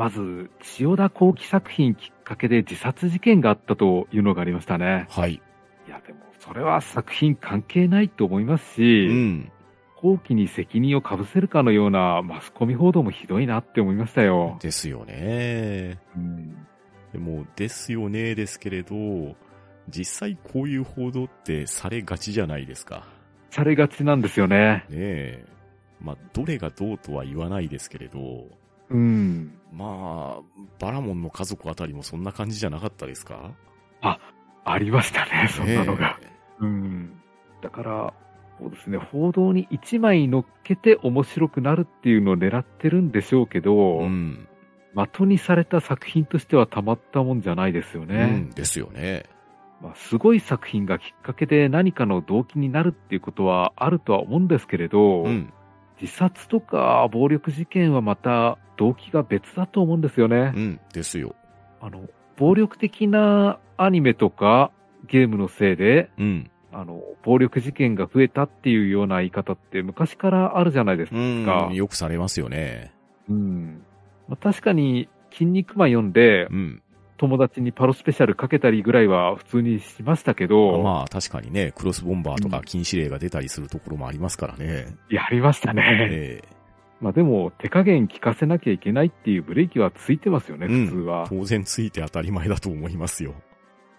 [0.00, 5.06] まず、千代田後期作品きっかけで自殺事件があったというのがありましたね。
[5.10, 5.34] はい。
[5.34, 9.52] いや、でも、それは作品関係ないと思いますうし、ん。
[9.96, 14.56] 後期に責任をかぶせるかのようなマスコミ報道もひどいなって思いましたよ。
[14.62, 15.98] ですよね。
[16.16, 16.66] うん
[17.12, 19.36] でも、ですよね、ですけれど、
[19.90, 23.06] 実際こういう報道ってされがちじゃないですか。
[23.50, 24.86] されがちなんですよね。
[24.88, 25.44] ねえ。
[26.00, 28.46] まあ、どれがどうとは言わないですけれど、
[28.88, 29.59] うん。
[29.72, 30.42] まあ、
[30.78, 33.52] バラモンの家族あたりもそんな感じじゃなかったですか？
[34.64, 36.18] ありましたね、そんなのが。
[36.20, 37.20] ねうん。
[37.62, 38.14] だから、
[38.58, 44.46] そうですね、報道に一枚乗っけて面白くなるっていうのを狙ってるんでしょうけえど、うん。
[44.94, 48.26] 的にされた作品としてはたまったもんじゃないですようね。
[48.26, 49.24] ん、ですよね。
[49.80, 55.52] まあ、すごい作品がきっかけで何かの動機になるっていうことはあるとは思うんですけれど、うん。
[56.00, 60.52] 自殺とか暴力事件はまた動機が別だと思うんですよね。
[60.54, 61.34] うん、ですよ。
[61.80, 64.70] あの、暴力的なアニメとか
[65.06, 66.50] ゲームのせいで、うん。
[66.72, 72.92] あの、暴力事件が増えたっていうような言い方って昔からあるじゃないですうんか。、よくされますよね。
[73.28, 73.82] うん。
[74.28, 76.82] まあ、確かに、筋肉マン読んでう、ん。
[77.20, 84.86] 友達にパロスペシャルかけたりぐらいは普通にしましたけど、まあ、確かにね、クロスボンバーとうんか禁止令が出たりするところもありますからね。
[85.10, 85.82] やりましたね。
[86.10, 86.60] ええ
[87.02, 91.26] まあでも、手加減聞かせなきゃいけないっていうブレーキはついてますよね、うん普通は。
[91.28, 93.34] 当然ついて当たり前だと思いますよ。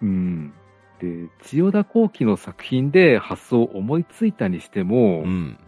[0.00, 0.52] うん。
[1.00, 5.58] で、千代田後期の作品で発想を思いついたにしても、うん。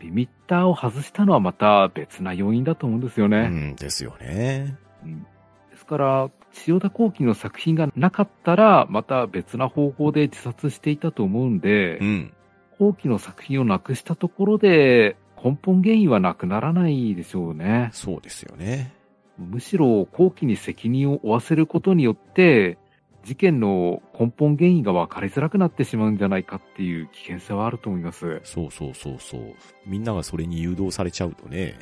[0.00, 3.48] リミッターを外したのはまた別な要因だと思うんですようね。
[3.48, 4.76] ん、ですよね。
[5.04, 5.26] うん
[5.70, 12.32] ですから、千代田後期の作品がなかったら、また別な方法で自殺していたと思うんで、うん。
[12.78, 17.90] 後期の作品をなくしたところで、根本原因はなくならないでしょうね。
[17.92, 18.92] そうですよね。
[19.38, 22.78] むしろ後期に責任を負わせることによって、
[23.24, 28.40] 事件の根本原因が分かりづらくなってしまうんじゃないかっていう危険性はあると思います。
[28.44, 29.54] そうそうそうそう。
[29.86, 31.78] みんながそれに誘導されちゃうとね。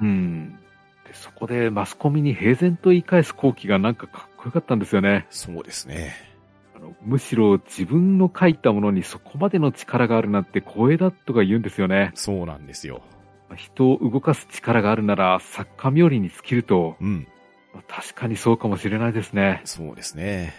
[0.00, 0.58] うん。
[1.06, 5.26] でそこでマスコミに平然と言い返す後期がなんかかっこよかったんですよね。
[5.30, 6.14] そうですね。
[6.74, 12.12] あのむしろ自分の書いたものにそこまでの力があるなんて光栄だとか言うんですよね。
[12.14, 13.02] そうなんですよ。
[13.54, 17.28] 人を動かす力があるなら作家冥利に尽きると、うん。
[17.72, 19.60] まあ確かにそうかもしれないですね。
[19.64, 20.54] そうですね。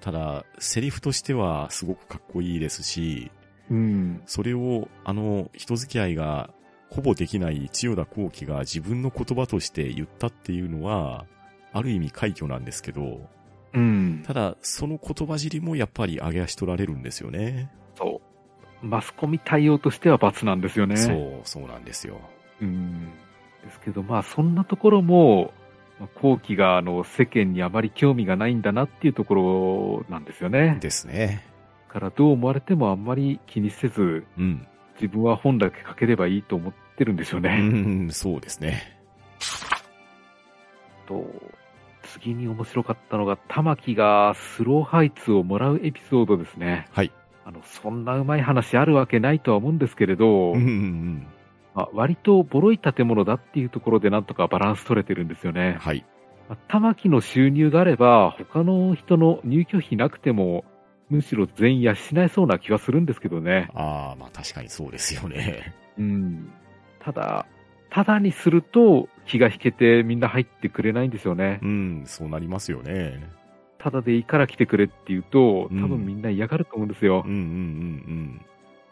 [0.00, 3.30] ただ、セリフとしてはすごくかっこいいですし、
[3.70, 4.22] うん。
[4.26, 6.50] それを、あの、人付き合いが
[6.92, 11.24] ほぼできない千代田幸喜が自分の言葉として言ったっていうのは、
[11.72, 13.30] ある意味快挙なんですけど、
[13.72, 14.22] うん。
[14.26, 17.70] ただ、その言葉尻もやっぱり上げ足取られるんですよね。
[17.96, 18.20] そ
[18.82, 18.86] う。
[18.86, 20.98] マスコミ対応としては罰なんですよね。
[20.98, 22.20] そう、そうなんですよ。
[22.60, 23.06] うん。
[23.64, 25.54] ですけど、まあ、そんなところも、
[25.98, 30.76] まあ後期が、あの、世間にあまり興味がないんだなっていうところなんですよね。
[30.80, 31.42] ですね。
[31.88, 34.66] だから、どう思われてもあんまり気にせず、うん。
[35.00, 37.58] 自分は本だけ書ければいいと思ってるんでしょううね。
[37.58, 38.98] ん、そうですね。
[41.06, 41.26] と、
[42.02, 46.86] 次に面白かったのが、玉木がスローハイツをもらうエピソードですね。
[46.90, 47.12] はい。
[47.44, 51.26] あの、そんなうまい話あるわけないとは思うんですけれど、うん、うん、
[51.74, 55.76] まあ、割とボロい建物だっていうところでなんとかバランス取れてるんですよね。
[55.80, 56.04] はい。
[56.48, 60.64] まあ玉木の収入があれば、他の人の入居費なくても、
[61.10, 63.68] むしろ全員養えそうな気はするんですけどね。
[63.74, 65.74] ああ、まあ確かにそうですよね。
[65.98, 66.52] うん。
[67.00, 67.46] ただ、
[67.90, 71.60] ただにすると気が引けてみんな入ってくれないんですよね。
[71.62, 73.22] うん、そうなりますよね。
[73.78, 77.34] ただでいいから来てくれって言うと、うん多分みんな嫌がると思うんですようん、う。
[77.34, 78.40] ん、うん、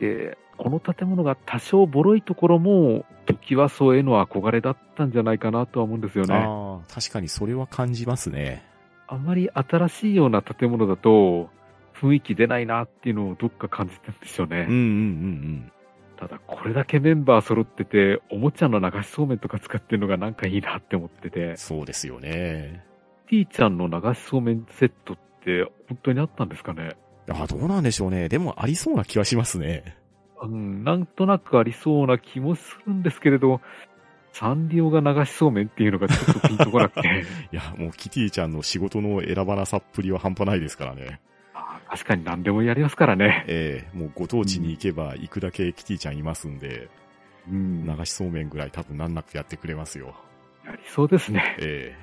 [0.00, 6.30] で、この建物が多少ボロいところも、時はそうへの憧れだったんじゃないかなとは思うんですようん。
[6.30, 6.36] ね。
[6.36, 8.64] ああ、確かにそれは感じますね。
[9.06, 11.48] あんまり新しいような建物だと、
[11.94, 14.66] 雰囲気出ないなっていうのをどっか感じてるんですよね。
[14.68, 15.72] うん、うん、うん、
[16.16, 21.30] ただ、これだけメンバー揃ってて、おもちゃの流しそうめんとか使ってるのがなんかいいなって思ってうん。
[21.30, 22.84] て、そうですよね。
[23.28, 26.96] T ちゃんの流しそうめんセットって本当にあったんですかね？
[27.28, 28.28] ああ、どうなんでしょうね。
[28.28, 29.96] でもありそうな気はしますね。
[30.42, 33.60] うん、なんとなくありそうな気もするんですけれど、
[34.32, 41.20] サンリオが流しそうめんっていうのがちょっとピンとこなくて、 いや、もうキティちゃんの仕事の選ばなさっぷりは半端ないですからね。
[41.54, 43.44] あ確かに何でもやりますからね。
[43.48, 46.88] ええもうご当地に行けば行くだけキティちゃんいますんで、
[47.48, 50.14] うん、や流しそうめんぐらい多分難なくやってくれますよ。
[50.64, 51.56] りそうですね。
[51.58, 51.96] え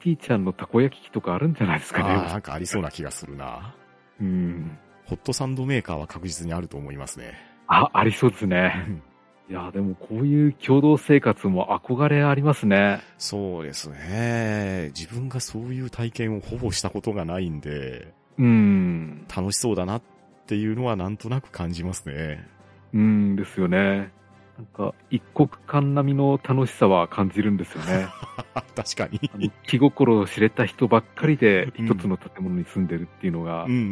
[0.00, 2.22] T ちゃんのたこ焼き器とかあるんじゃないですかえあ。
[2.32, 3.74] なんかありそうな気がするな。
[4.20, 4.78] うん。
[5.06, 7.34] ホットサンドメーカーは確実にあると思いますね。
[7.66, 9.02] あ、ありそうですね。
[9.50, 13.00] いや、でもこういう共同生活も憧れありますね。
[13.16, 14.92] そうですね。
[14.94, 19.26] 自分がそういう体験をほぼしたことがないんで、うん。
[19.34, 20.02] 楽しそうだなっ
[20.46, 22.46] ていうのはなんとなく感じますね。
[22.94, 24.12] うんですよね。
[24.56, 28.08] なんか、一国間並みの楽しさは感じるんですよね。
[28.74, 29.52] 確かに。
[29.64, 33.82] 気心を知れた人ばっかりでうん一つの建物に住んでるっていうのが、うんうんうん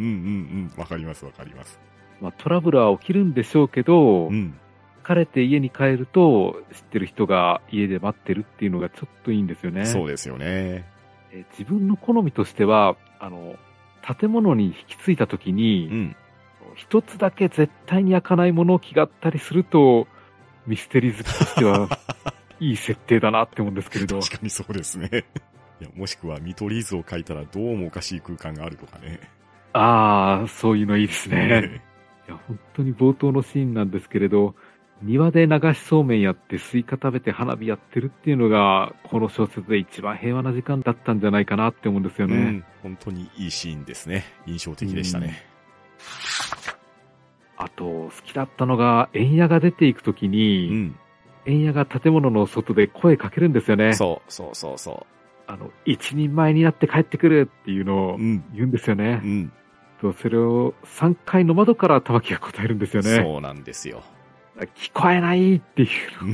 [0.74, 0.80] うん。
[0.80, 1.78] わかりますわかります。
[2.20, 4.54] まあ、トラブルは起きるんでしょうけど、うん。
[5.04, 9.84] 疲れて家に帰ると知ってる人が家で待ってるっていうのがちょっといいんですよね。
[9.86, 10.84] そうですよね。
[11.30, 13.54] え自分の好みとしては、あの、
[14.18, 16.16] 建物に引き継いだ時うに、ん。
[16.74, 20.06] 一つだけ絶対に開かない物置があったりすると、
[20.66, 21.88] ミステリー好きとしては、
[22.60, 24.20] いい設定だなって思うんですけれど。
[24.20, 25.24] 確かにそうですね。
[25.80, 29.20] いやもしくは見取り図を書いたらどうもおかしい空間があるとかね。
[29.74, 31.82] ああ、そういうのいいですね。
[32.26, 34.54] いや、本当に冒頭のシーンなんですけれど、
[35.02, 42.36] 庭で流しそうめんやってスイカ食べて花火やってるっていうのが、この小説で一番平和な時間だったんじゃないかなって思うんですよね。
[42.36, 42.64] うん。
[42.82, 44.24] 本当にいいシーンですね。
[44.46, 45.42] 印象的でしたね。
[47.58, 50.98] あと、好きだったのが、円屋が出ていくときうに、ん。
[51.44, 53.92] 円屋が建物の外で声かけるんですよね。
[53.92, 55.06] そう、そうそうそ
[55.46, 58.20] あの、一人前になって帰ってくるっていうのをう。
[58.20, 58.44] うん。
[58.54, 59.26] 言うんですよねう。
[59.26, 59.52] ん。
[60.00, 63.16] とそれを3階の窓から玉木が答えるんですよね。
[63.22, 64.02] そうなんですよ。
[64.58, 66.24] 聞こえないっていう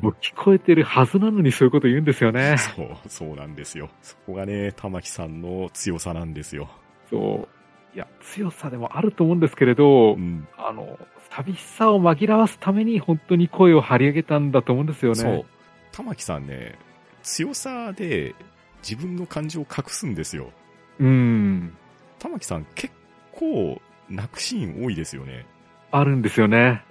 [0.00, 2.56] もう聞こえてるはずなのにそういうこと言うんですよね。
[2.58, 3.90] そう、そうなんですよ。
[4.02, 6.68] そこがね、玉木さんの強さなんですよ。
[7.10, 7.96] そう。
[7.96, 10.46] いや、強さでもあると思うんですけれど、うん。
[10.56, 10.98] あの、
[11.30, 15.18] 寂しさを紛らわすために本当に声を張り上げたんだと思うんですよね。
[15.18, 15.44] そう。
[15.90, 16.78] 玉木さんね、
[17.22, 18.34] 強さで
[18.88, 20.50] 自分の感情を隠すんですよ。
[21.00, 21.76] うん。
[22.18, 22.92] 玉木さん結
[23.32, 25.46] 構泣くシーン多いですよね。
[25.90, 26.84] あるんですよね。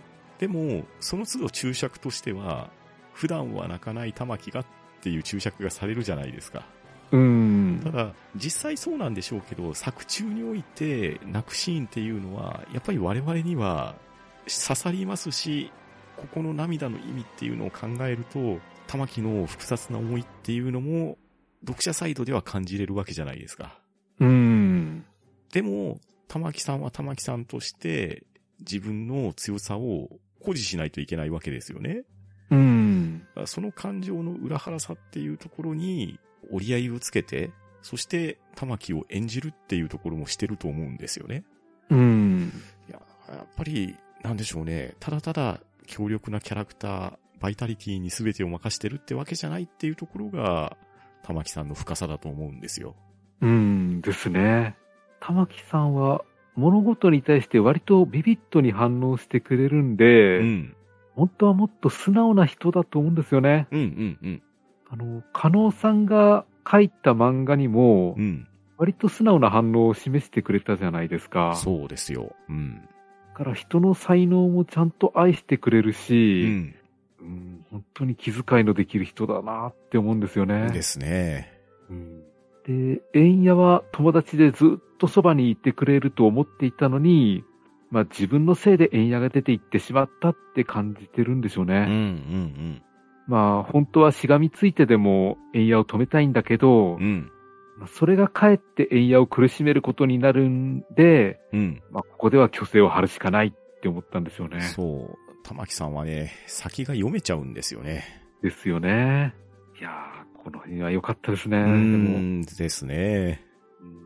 [0.44, 2.70] でも、その都度注釈としては、
[3.14, 4.66] 普段は泣かない玉木がっ
[5.00, 6.66] ていう注釈がされるじゃないですか。
[7.12, 7.80] うん。
[7.82, 13.96] ただ、実際そうなんでしょうけど、作中において泣くシーンっていうのは、やっぱり我々には
[14.42, 15.72] 刺さりますし、
[16.18, 21.18] ここの涙の意味っていうのを考えると、玉木の複雑な思いっていうのも、
[21.62, 23.80] 読者サイドでは感じれるわけじゃないですか。
[24.20, 25.06] うん。
[25.54, 28.26] でも、玉木さんは玉木さんとして、
[28.60, 30.10] 自分の強さを
[30.44, 32.04] 誇示しないといけないわけですよね。
[32.52, 33.28] うん。
[33.46, 36.20] その感情の裏腹さっていうところに
[36.52, 37.52] 折り合いをつけて、
[37.82, 41.44] そして玉木を演じるっていうところもしてると思うんですよね。
[41.90, 42.52] うん。
[42.90, 44.96] いや、やっぱり、なんでしょうね。
[45.00, 50.78] ただただ強力なキャラクター、バイタリティに全てを任してるってわけじゃないっていうところが、
[51.24, 52.96] 玉木さんの深さだと思うんですよ。
[53.42, 54.76] うんですね。
[55.20, 56.24] 玉木さんは、
[56.56, 60.76] 物事に対して割とビビッドに反応してくれるんで、うん。
[61.16, 63.68] 本当はもっと素直な人だと思うんですよね。
[63.72, 64.42] うんうんうん。
[64.90, 68.48] あの、加納さんが書いた漫画にもう、ん。
[68.78, 71.56] 割と素直な反応を示してくれたじゃないですか。
[71.56, 72.36] そうですよ。
[72.50, 72.82] うん。
[73.30, 76.76] だから人の才能もちゃんと愛してくれるうし、ん。
[77.22, 80.70] うん本当に気遣いのできる人だなって思うんですよね。
[80.72, 81.52] ですね。
[81.90, 82.33] うん
[82.66, 87.44] で、縁屋は友達でずっとそばにいてくれると思っていたのに、
[87.92, 91.86] まあ自分のせいで縁屋が出て行ってしまったって感じてるんでしょううんうね。
[91.86, 92.82] ん
[93.28, 97.02] まあ本当はしがみついてでも縁屋を止めたいんだけど、うん。
[97.02, 97.32] うん。
[97.78, 101.82] まあそれがかえって縁屋を苦しめることになるんで、うん。
[101.92, 104.62] まあここでは虚勢を張るしかないって思ったんですよね。
[104.62, 105.18] そう。
[105.44, 108.04] 玉木さんはね、先が読めちゃうんですよね。
[108.42, 109.34] ですよね。
[109.80, 111.58] いやー、この辺は良かったですね。
[111.58, 112.42] うん。
[112.42, 113.42] ですね。
[113.82, 114.04] うん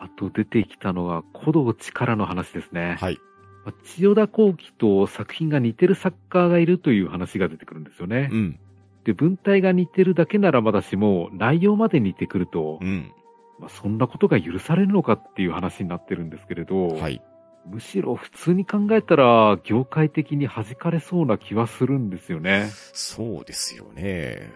[0.00, 2.96] あと出てきたのが古道力の話ですね。
[3.00, 3.18] はい。
[3.64, 8.36] まあ千代田幸喜と作品が似てる作家がいるという話が出てくるんですよねう。
[8.36, 8.60] ん。
[9.04, 13.12] で、文体が似てるだけならまだしも、内容まで似てくるとう、ん。
[13.58, 17.20] まあ、そんなことが許されるのかっていう話になってるんですけれど、はい。
[17.70, 22.68] むしろ普通に考えたら、業界的に弾かれそうな気はするんですよね。
[22.92, 24.50] そうですよね。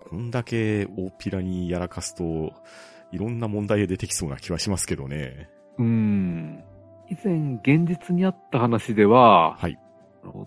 [0.00, 2.52] こんだけ大っぴらにやらかすと、
[3.12, 5.48] いろんな問題が出てきそうな気はしますけどね。
[5.78, 6.64] うーん。
[7.10, 9.78] 以前、現実にあった話では、はい。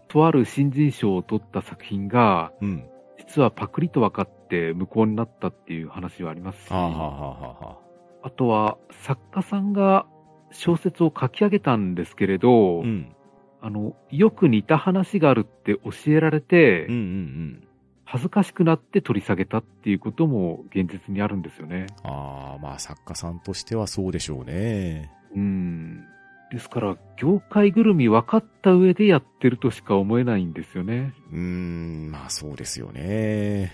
[0.09, 2.87] とある新人賞を取った作品が、うん。
[3.17, 7.77] 実はパクリと分かって無効になったっていう話はありますし、はあ、はあはは
[8.23, 10.05] あとは作家さんが
[10.51, 13.15] 小説を書き上げたんですけれど、あ、うん。
[13.63, 17.67] あの、よく似た話があるって教えられて、うんうんうん。
[18.05, 21.87] 恥ずかしくなって取り下げたっていうことも現実にあるんですよね。
[22.03, 25.09] ああ、まあ作家さんとしてはそうでしょうね。
[25.33, 26.03] うん。
[26.51, 31.13] ですから、業界ぐるみ分かった上でやってるとしか思えないんですよね。
[31.31, 33.71] うーん、まあそうですよね。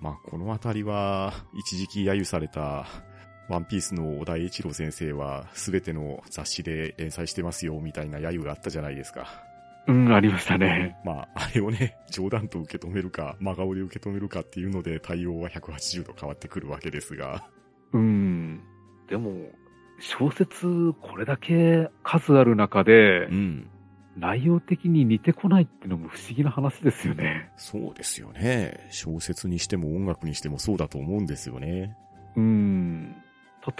[0.00, 2.86] まあこのあたりは、一時期揶揄された、
[3.48, 9.26] ワンピースの小田栄一郎先生は、すべての雑誌で連載してますよ、みたいな揶揄があったじゃないですか。
[9.86, 10.96] うん、ありましたね。
[11.04, 17.48] まあ、あれをね、冗談と受け止めるか、真顔で受け止めるかっていうので、対応は180度変わってくるわけですが。
[17.92, 18.62] うん。
[19.08, 19.30] でも、
[20.00, 23.70] 小説、これだけ数ある中でう、ん。
[24.16, 27.50] 内容的に似てこないってのも不思議な話ですよね。
[27.56, 28.88] そうですよね。
[28.90, 31.94] 小説にしても音楽にしてもそうだと思うんですよね。
[32.34, 33.14] うん。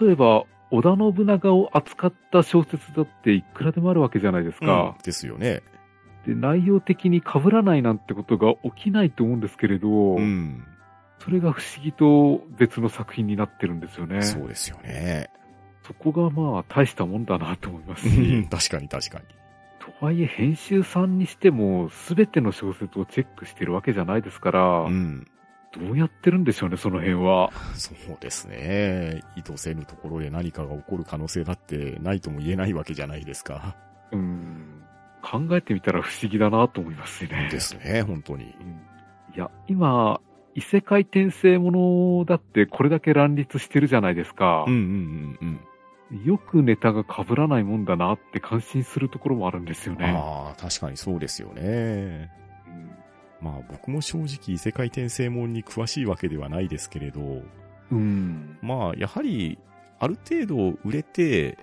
[0.01, 5.03] 例えば、織田信長を扱った小説だっていくらでもあるわけじゃないですかうん。
[5.03, 5.63] ですよね。
[6.27, 10.65] で、内容的に被らないなんてことが起きないと思うんですけれど、うん。
[11.19, 14.23] それが不思議と別の作品になってるんですよね。
[14.23, 15.31] そうですよね。
[15.87, 19.25] そこがまあ大したもんだなと思いますうんし、確かに確かに。
[19.79, 25.27] とはいえ編集さんにしても全ての小説をチェックしてるわけじゃないですから、うん。
[25.79, 27.51] どうやってるんでしょうね、その辺は。
[27.75, 29.23] そうですね。
[29.37, 33.77] 意図せぬところで何かが起こる可能性だってないとも言えないわけじゃないですか。
[34.13, 34.83] うん。
[35.23, 37.49] 考えてみたら不思議だなと思いますね。
[37.51, 38.45] ですね、本当に。
[38.45, 38.81] うん
[39.37, 40.19] いや、今、
[40.55, 41.71] 異世界転生も
[42.19, 44.65] のだってこれだけ乱立してるじゃないですか。
[44.67, 45.61] うんうんうん
[46.11, 46.25] うん。
[46.25, 50.07] よくネタが被らないもんだなって感心するところもあるんですよね。
[50.17, 52.31] ああ、確かにそうですよね。
[53.41, 57.43] うんまあ僕も正直異世界転生門に詳しいわけではないですけれど、
[57.91, 58.59] うん。
[58.63, 59.59] まあやはり
[59.99, 61.59] ある程度売れて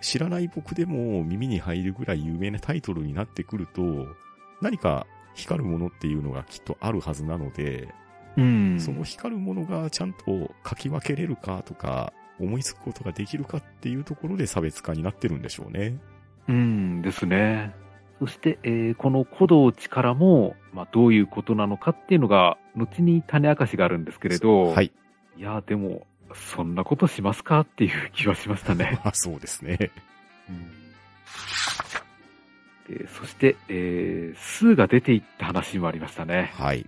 [0.00, 3.82] 知らない僕でも耳に入るぐらい有名なタイトルになってくると
[4.60, 7.88] 何か光るものっていうのがきっとあるはずなので、
[8.36, 8.80] うん。
[8.80, 15.98] その光るものがちゃんと書き分けれるかとか思いつくことができるかっていうところで差別化になってるんでしょうね。
[16.48, 17.74] うんですね。
[18.18, 24.92] そして、えーこの古道力も、まあ、どういうことなのかっていうのが、後に種明かしがあるんですけれど、はい。
[25.36, 28.98] いや、でも、そんなことしますかっていう 気はしましたね。
[29.04, 29.90] ま あそうですね。
[32.88, 36.52] でそして、えー、スーが出ていった話もありましたね。
[36.54, 36.86] はい。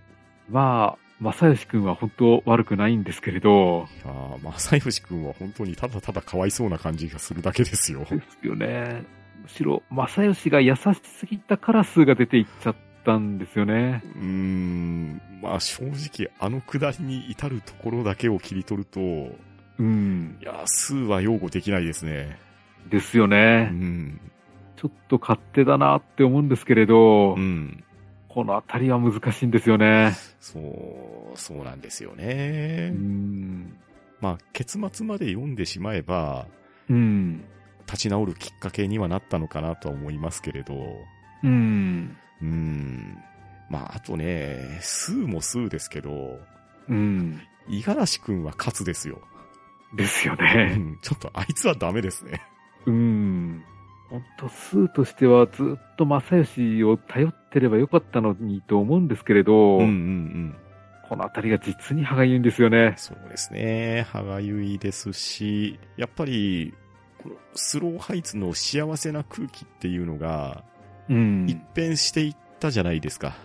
[0.49, 8.05] まあ、正義くんは本当悪くないんですけれど、いやー、まあ、西藤くんは本当にただただかわいそうな感じがするだけですよ。
[8.11, 9.03] ですよね。
[9.41, 12.75] むしろ、正義が優しすぎたからスーが出ていっちゃっ
[13.05, 14.01] たんですよね。
[14.15, 19.31] うーん、まあ正直あのくだりに至るところだけを切り取ると、い
[19.79, 20.37] うん。
[20.41, 22.39] やー、数は擁護できないですね。
[22.89, 23.65] ですようね。
[23.65, 24.19] ん。
[24.75, 27.83] ちょっと勝手だなって思うんですけれど、うん。
[28.27, 30.11] このあたりは難しいんですよね。
[30.39, 32.89] そう、そうなんですようね。
[32.89, 33.77] ん。
[34.19, 36.47] まあ、結末まで読んでしまえば、
[36.89, 37.43] うん。
[37.87, 40.75] 立ち直るきっかけにはなったのかなとは思いますけれど、
[41.43, 42.17] うん。
[42.41, 43.17] うん。
[43.69, 46.39] まあ、あとね、スーもスーですけど、
[46.89, 47.41] うん。
[47.69, 49.21] 五十嵐くんは勝つですよ。
[49.95, 50.75] ですようね。
[50.75, 52.41] ん、ちょっとあいつはダメですね。
[52.85, 53.63] うん。
[54.09, 60.55] 本当スーとしてはずっと正義を頼ってればよかったのにと思うんですけれど、うんうんうん。
[61.09, 62.93] このあたりが実に歯がゆいんですよね。
[62.97, 64.05] そうですね。
[64.11, 66.73] 歯がゆいですし、やっぱり、
[67.55, 70.63] スローハイツの幸せな空気っていうのが、
[71.09, 73.37] うん一変していったじゃないですか。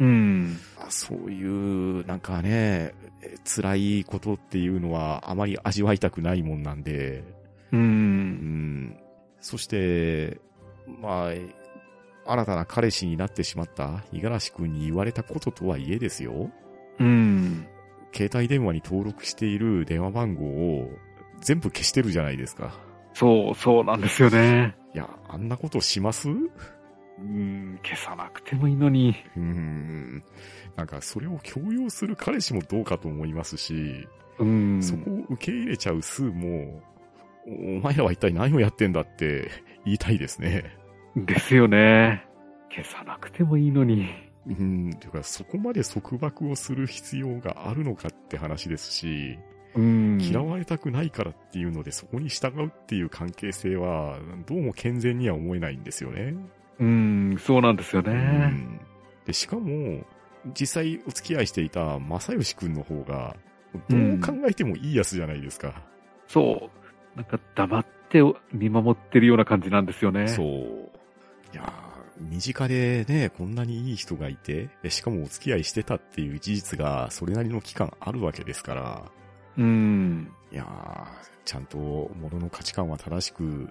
[0.00, 0.58] うん。
[0.78, 7.22] あそういう、なんかね、え辛いことっていうのはあまり味わいたくないもんなんで、
[7.72, 7.76] う。
[7.76, 8.30] うん
[8.86, 8.96] ん。
[9.40, 10.40] そして、
[11.00, 11.32] まあ、
[12.26, 16.50] 新たな彼氏になってしまった五十嵐くんに言われたこととはいえですよ。
[16.98, 17.66] うん。
[18.12, 20.90] 携帯電話に登録している電話番号を
[21.40, 22.74] 全部消してるじゃないですか。
[23.14, 24.76] そう、そうなんですよね。
[24.94, 26.28] いや、あんなことします？
[26.28, 26.50] う
[27.18, 29.14] うん、消さなくてもいいのに。
[29.36, 30.22] ーん。
[30.76, 34.06] なんか、それを強要する彼氏もどうかと思いますし、
[34.38, 34.82] うん。
[34.82, 36.82] そこを受け入れちゃうスーも、
[37.46, 39.48] おお前らは一体何をやってんだって
[39.84, 40.64] 言いたいですね。
[41.14, 42.26] ですよね。
[42.70, 44.08] 消さなくてもいいのに。
[44.46, 49.38] うん、ていうか、そこまで束縛をする必要があるのかって話ですし、
[49.74, 50.18] うん。
[50.20, 56.34] 嫌われたくないからっていうのでそこに従うっていう関係性は、どうも健全には思えないんですよね。
[56.78, 58.14] うん、そうなんですようね。
[58.14, 58.80] ん
[59.26, 60.04] で、しかも、
[60.58, 63.36] 実際お付き合いしていた正義くんの方が、
[63.88, 65.82] どう考えてもいいやつじゃないですか。
[66.28, 67.16] そう。
[67.16, 68.20] なんか黙って
[68.52, 70.28] 見守ってるような感じなんですよね。
[70.28, 70.46] そう。
[71.52, 79.04] いやー身近でね、こんなにいい人がいて、でしかもお付き合いしてたっていう事実がそれなりの期間あるわけですから、
[79.58, 80.32] うん。
[80.52, 81.06] いやー
[81.44, 81.78] ちゃんと
[82.20, 83.68] 物の価値観は正しく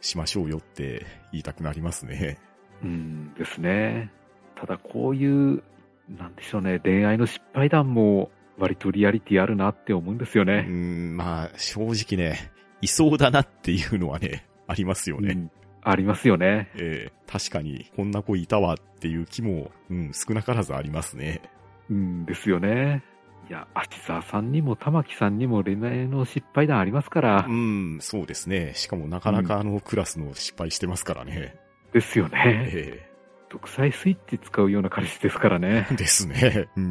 [0.00, 2.38] しましょうよって言いたくなりますね。
[2.82, 4.10] うんですね。
[4.54, 5.62] ただこういう、
[6.08, 10.62] なんでしょうね、恋愛の失敗談も割とリアリティあるなって思うんですようね。
[10.62, 15.32] ん、まあ、正直ね、いそうだなっていうのはね、ありますよね。
[15.32, 15.50] うん
[15.88, 16.68] ありますよね。
[16.74, 21.40] ええ確かに、こんな子いたわっていう気も、うん、少なからずありますね。
[21.88, 23.04] うんですよね。
[23.48, 27.52] いや、芦沢さんにも玉木さんにも恋愛の失敗談ありますからう。
[27.52, 28.72] ん、そうですね。
[28.74, 31.56] しかもなかなかあのクラスの失敗してますからね。
[31.92, 32.68] ですよね。
[32.72, 33.10] え
[33.48, 35.94] 独裁スイッチ使うような彼氏ですからねえ。
[35.94, 36.68] ですね。
[36.76, 36.80] う。
[36.80, 36.86] うん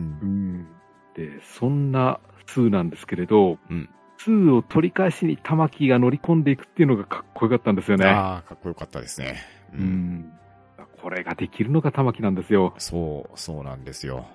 [0.62, 0.68] ん。
[1.14, 8.06] で、そんなスーなんですけれど、うんスーを取り返しに玉木が乗り込んでいくっていうのがかっこよかったんですよね。
[8.06, 9.42] ああ、かっこよかったですね。
[9.74, 9.78] う。
[9.78, 10.34] うんん。
[11.02, 12.74] これができるのが玉木なんですよ。
[12.78, 14.26] そう、そうなんですよ。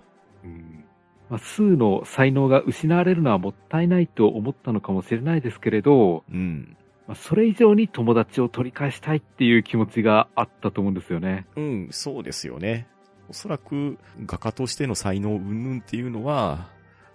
[0.45, 0.85] うん。
[1.31, 6.77] まあ、スーの才能が失われるのはもったいないと思ったのかもしれないですけれど、うん。
[7.07, 11.47] まあ、それ以上に友達を取り返したいっていう気持ちがあったと思うんですよね。
[11.57, 12.89] うん、そうですよね。
[13.29, 16.69] おそらく画家としての才能云々っていうのは、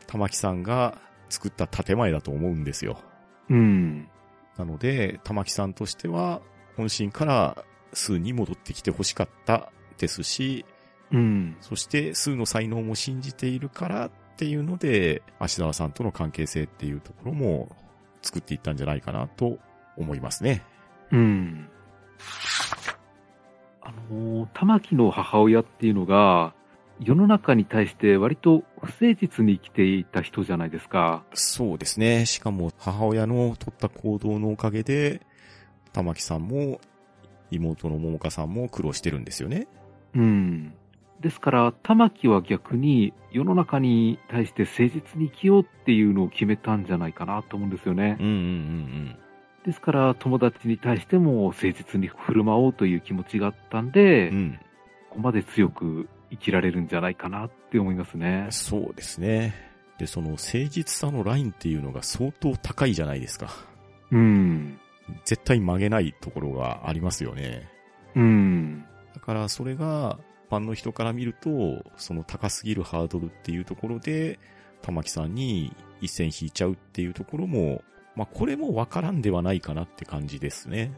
[0.08, 0.98] 玉木さんが
[1.30, 3.00] 作った建前だと思うんですよ。
[3.50, 4.08] うん。
[4.58, 6.42] なので、玉木さんとしては、
[6.78, 10.66] 本心からスーに戻ってきて欲しかったですし、
[11.12, 11.58] うん。
[11.62, 17.76] そしてスーの才能も信じているからっていうので、芦沢さんとの関係性っていうところも
[18.22, 19.58] 作っていったんじゃないかなと
[19.98, 20.64] 思いますね。
[21.12, 21.68] うん。
[23.82, 26.54] あのー、玉木の母親っていうのが、
[27.00, 31.24] 世の中に対して割と不誠実に生きていた人じゃないですか。
[31.34, 32.26] そうですね。
[32.26, 35.22] しかも母親の取った行動のおかげで、
[35.92, 36.80] 玉木さんも
[37.52, 39.68] 妹の桃香さんも苦労してるんですよね。
[40.16, 40.74] うん。
[41.22, 48.18] ですから、玉木は逆に世の中に対して誠実に生きようっていうのを決めたんじゃないかなと思うんですよね。
[48.20, 49.18] うんうんうん
[49.66, 54.36] ですから、友達に対しても誠実に振る舞おうという気持ちがあったんで、うん。
[54.36, 54.60] うん。
[55.10, 58.48] ここまで強く生きられるんじゃないかなって思いますね。
[58.52, 59.56] そうですね。
[59.98, 63.50] で、その誠実さのラインっていうのが相当高いじゃないですか。
[64.12, 64.80] うん。
[65.24, 67.68] 絶対曲げないところがありますよね。
[68.16, 68.86] うん。
[69.16, 70.20] だからそれが、
[70.56, 74.40] ファンの人から見ると、その高すぎるハードルっていうところで、
[74.82, 77.84] 玉木さんに一線引いちゃうっていうところも、
[78.16, 80.94] まあこれもわからんではないかなって感じですね。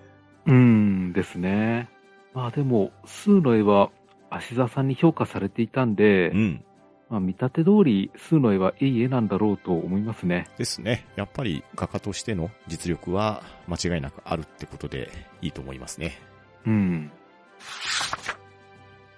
[0.45, 1.89] うんですね。
[2.35, 3.89] まあでも、スーの絵は
[4.29, 6.63] 芦沢さんに評価されていたんで、うん。
[7.09, 10.47] まあ見立て通りスーの絵はいい絵なんだろうと思いますね。
[10.59, 11.07] ですね。
[11.15, 15.09] やっぱり画家としての実力は間違いなくあるってことで
[15.41, 16.19] いいと思いますね。
[16.67, 17.11] うん。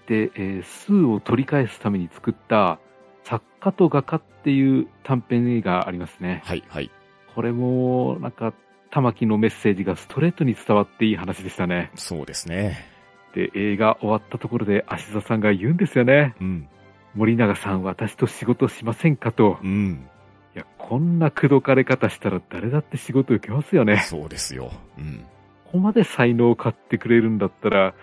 [0.10, 2.80] で、えースーを取り返すために作った
[3.24, 6.42] 作家と画家っていう短編映画ありますね。
[6.44, 6.90] はい、はい。
[7.36, 8.54] これも、なんか、
[8.90, 11.92] 玉木のメッセージがストレートに伝わっていい話でしたね。
[11.94, 12.90] そうですね。
[13.36, 16.34] で、映画終わったところで芦田さんが言うんですよね。
[16.42, 16.68] うん。
[17.14, 19.60] 森永さん、私と仕事しませんかと。
[19.64, 20.10] うん。
[20.56, 23.98] いや、こんな口説かれ方したら誰だって仕事受けますよね。
[23.98, 24.72] そうですよ。
[24.98, 25.24] うん。
[25.66, 27.94] ここまで才能を買ってくれるんだったら、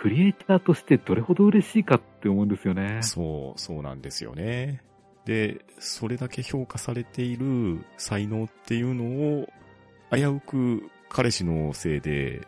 [0.00, 3.02] クリエイターとしてどれほど嬉しいかって思うんですよね。
[3.02, 4.82] そう、そうなんですよね。
[5.26, 9.52] で、それだけ評価されている才能っていうのを、
[10.10, 12.40] 危うく彼氏のせいで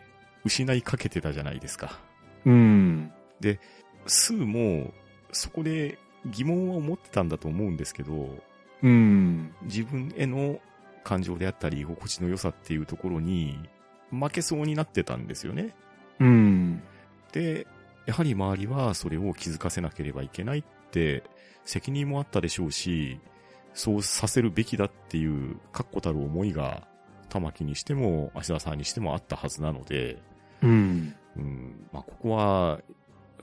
[0.47, 2.01] 失いかけてたじゃないですか。
[2.47, 3.13] うん。
[4.07, 4.95] スーも、
[5.33, 5.99] そこで
[6.31, 8.35] 疑問は持ってたんだと思うんですけど、
[8.83, 9.55] うん。
[9.65, 10.59] 自分への
[11.05, 13.59] 感情であったり、居心地の良さっていうところに、
[14.11, 15.75] 負けそうになってたんですよね。
[16.19, 16.83] うん。
[17.33, 17.66] で、
[18.07, 21.22] やはり周りはそれを気づかせなければいけないって、
[21.64, 23.20] 責任もあったでしょうし、
[23.74, 26.87] そうさせるべきだっていう確固たる思いが、
[27.28, 30.18] 玉木にしても、芦田さんにしてもあったはずなので、
[30.62, 31.14] うん。
[31.37, 32.80] うん、まあ、ここは、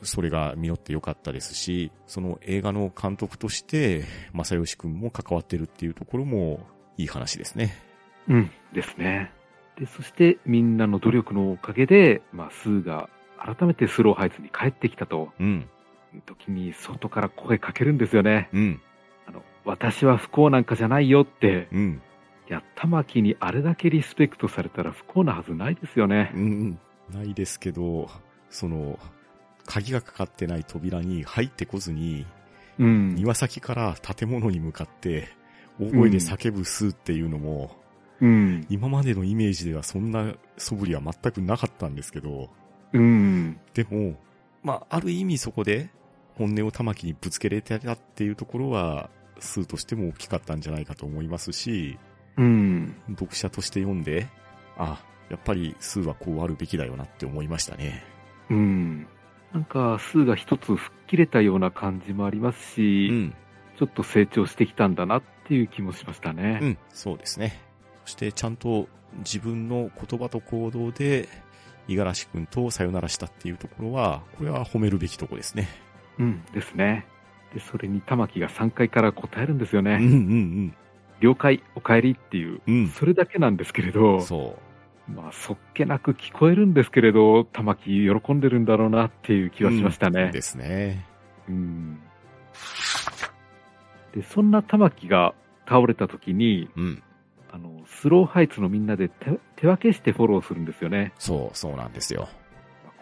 [0.03, 6.67] それが実ってよかったですし、その映画の監督として、正義くんも関わってるっていうところも、
[6.97, 7.75] いい話ですね。
[8.27, 8.51] うん。
[8.73, 9.31] ですね。
[9.77, 13.09] で、そしてみんなの努力のおかげで、まあ、スーが
[13.39, 15.69] 改めてスローハイツに帰ってきたと、うん、
[16.25, 18.49] 時に外から声かけるんですよね。
[18.53, 18.81] うん、
[19.27, 22.01] あの、私は不幸なんかじゃないよって、うん、
[22.49, 26.39] いや、玉木にあれだけリスペクトされたら不幸なはずないですよねう。
[26.39, 26.79] ん、
[27.13, 28.09] ないですけど、
[28.49, 28.99] その、
[29.65, 32.25] 鍵がかかってない扉に入ってこずに、
[32.79, 33.15] うん。
[33.15, 35.29] 庭先から建物に向かって、
[35.79, 37.77] 大声で叫ぶスーっていうのも、
[38.19, 38.65] うん。
[38.69, 42.49] 今までのイメージではそんな素振りは全くなかったんですけど、
[42.93, 43.59] うん。
[43.73, 44.15] でも、
[44.63, 45.89] まあ、ある意味そこで、
[46.35, 49.09] 本音を玉木にぶつけれてたっていうところは、
[49.39, 51.97] スーとしても大きかったんじゃないかと思いますし、
[52.37, 52.95] うん。
[53.09, 54.27] 読者として読んで、
[54.77, 58.03] あ、やっぱりスーはこうあるべきだよなって思いましたね。
[58.49, 59.07] うん。
[59.53, 63.35] なんか、スーが一つ吹っ切れたような感じもありますし、うん。
[63.77, 66.59] ちょっと成長してきたんだなっていう気もしましたね。
[66.61, 67.61] うん、そうですね。
[68.03, 71.29] そしてちゃんと自分の言葉と行動で、
[71.89, 75.67] 五十嵐くんとさよならしたっていうところは、これは褒めるべきとこですね。
[76.17, 77.05] うん、ですね。
[77.53, 79.95] で、それに玉木が3階から答えるんですよね。
[79.95, 80.75] うんうん
[81.21, 82.75] 了解、お帰りっていう、うん。
[82.75, 82.87] うん。
[82.87, 84.57] それだけなんですけれど、そ
[85.13, 90.11] まあ、そっけなく聞こえるんですけれど、玉木喜んでるんだろうなっていう気はしましたう。
[90.11, 90.31] ね。
[90.31, 91.05] ですね。
[91.49, 91.99] うん。
[94.15, 95.33] で、そんな玉木が
[95.67, 97.03] 倒れた時に、うん。
[97.51, 101.13] あの、スローハイツのみんなで手手分けしてフォローするんですよね。
[101.17, 102.29] そう、そうなんですよ。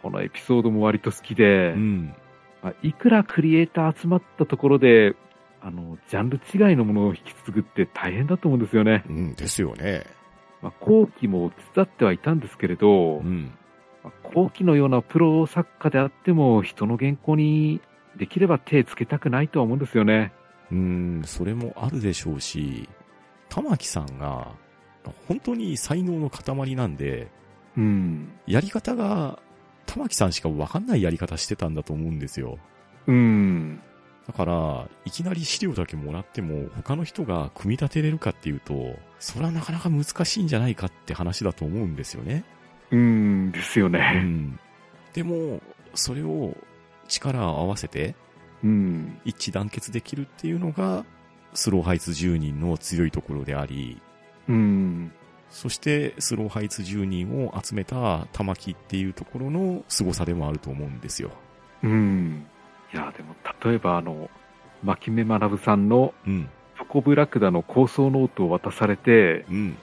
[0.01, 2.15] このエピソードも割と好きで、うん。
[2.61, 5.15] まあ、いくらクリエイター集まったところで、
[5.61, 9.03] あの、ジャンル違いのものを引き継ぐって大変だと思うんですよね。
[9.09, 10.05] うん、ですよね。
[10.61, 13.51] まあ、後期も手伝ってはいたんですけれど、うん。
[14.03, 17.81] まあ後期のようなプロ作家であっても、人の原稿に
[18.15, 20.33] できれば手つけたくないとは思うんですよね。
[20.71, 22.89] うん、それもあるでしょうし、
[23.49, 24.51] 玉木さんが、
[25.27, 27.29] 本当に才能の塊なんで、
[27.77, 28.31] うん。
[28.45, 29.39] やり方が、
[29.85, 32.57] 玉木さんしかわかんないやり方してたんだと思うんですよ。
[33.07, 33.81] うん。
[34.27, 42.43] だから、いきなり資料だけもらっても、他の人が組み立てれるかっていうと、それはなかなか難しいんじゃないかって話だと思うんですよね。
[42.91, 43.99] うん、ですようね。
[44.19, 44.59] ん。
[45.13, 45.61] でも、
[45.93, 46.55] それを
[47.07, 48.15] 力を合わせて
[48.63, 49.19] うん。
[49.23, 51.05] 一致団結できるっていうのが、
[51.53, 54.01] スロウハイツ10人の強いところであり、
[54.47, 55.11] うん。
[55.49, 61.31] そしてスロウハイツ10人を集めた環っていうところの凄さでもあると思うんですよ。
[61.83, 62.45] うん。
[62.93, 64.29] いや、でも、例えばあの、
[64.83, 66.49] 万城目学さんのうん。
[66.77, 69.77] チョコブラクダの構想ノートを渡されて、うん。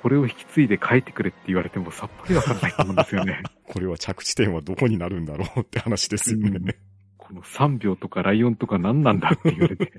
[0.00, 3.42] これを引き継いで書いてくれって言われてもさっぱりわからないと思うんですよね。
[3.66, 6.50] これは着地点はどこになるんだろうって話ですよね。
[6.54, 6.74] うん
[7.18, 9.92] この3秒とかライオンとか何なんだって言われて。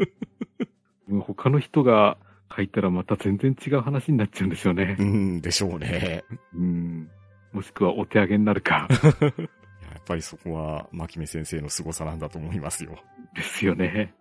[1.22, 2.18] 他の人が
[2.56, 5.04] 書いたらまた全然違う話になっちゃうんですよねう。
[5.04, 6.24] ん、でしょうね。
[6.56, 7.10] うん。
[7.54, 8.88] もしくはお手上げになるか。
[8.90, 8.94] い
[9.24, 12.98] ややっぱりそこは、牧目先生の凄さなんだと思いますよ。
[13.36, 14.14] ですよね。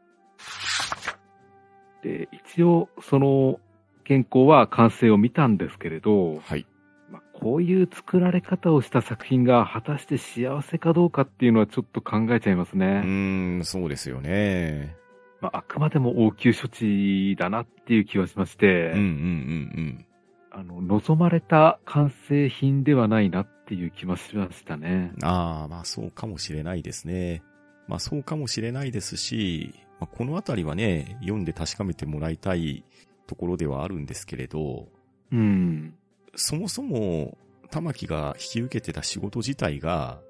[2.02, 3.60] で、一応、その
[4.06, 6.66] 原稿は完成を見たんですけれど、はい。
[7.10, 12.86] まあ、こういう作られ方をした作品が果たして幸せかどうかっていうのはちょっと考えちゃいますうね。
[13.04, 14.96] ーん、そうですよね。
[15.40, 20.06] まあ、あくまでも応急処置だなっていう気はしまして、うんうんうん
[20.50, 25.12] あの、望まれた完成品ではないなっていう気もしましたね。
[25.14, 25.24] うん。
[25.24, 27.42] ああ、まあそうかもしれないですね。
[27.88, 32.84] まあそうかもしれないですし、まあ、このあたりはね、読んで確かめてもらいたい
[33.26, 34.88] ところではあるんですけれど、
[35.30, 35.94] うん。
[36.34, 37.36] そもそも、
[37.70, 40.20] 玉木が引き受けてた仕事自体が、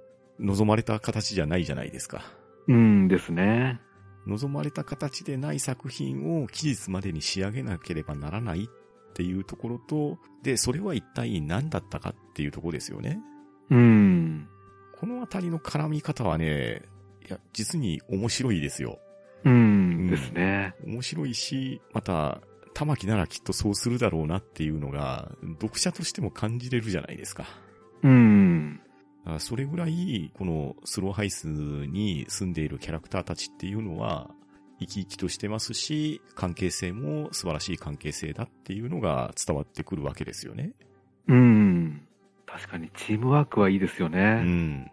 [0.40, 2.22] 望まれた形じゃないじゃないですか。
[2.68, 3.80] うんですね。
[4.27, 8.68] 望まれた形でない作品を期日までに仕上げなければならないっ
[9.14, 13.20] ていうところと、で、それは一体何だったかっていうところですよね。
[13.70, 14.49] うん。
[14.99, 16.83] このあたりの絡み方はね、
[17.27, 18.99] いや、実に面白いですよ。
[19.45, 20.74] うんですね。
[20.85, 22.41] 面白いし、また、
[22.74, 27.47] 玉木ならきっとそうするだろうなっていうのが、読者としても感じれるじゃないですか。
[28.03, 28.76] うん。
[29.37, 34.30] だからそれぐらい、このスローハイスに住んでいるキャラクターたちっていうのは、
[34.80, 40.72] 生き生きとしてますし、関係性も素晴らしい関係性だっていうのが伝わってくるわけですよね。
[41.28, 42.07] うん。
[42.47, 44.37] 確かにチームワークはいいですようね。
[44.37, 44.91] ん。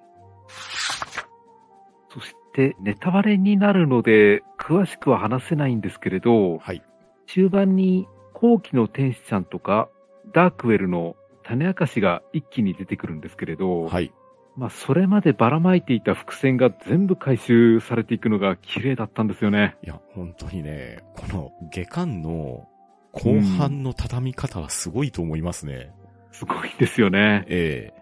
[2.09, 6.83] そして、ネタバレになるので、詳しくは話せないんですけれど、はい。
[7.27, 9.87] 中盤に後期の天使ちゃんとか、
[10.33, 14.11] ダークウェルの種明かしが一気に出てくるんですけれど、はい。
[14.55, 19.77] まあ、それまでばらまいていた伏線が全部回収されていくのが綺麗だったんですよね。
[19.83, 22.67] いや、本当にね、この下巻の
[23.11, 25.91] 後半の畳み方はすごいと思いますね。
[26.31, 27.45] すごいですよね。
[27.47, 27.93] え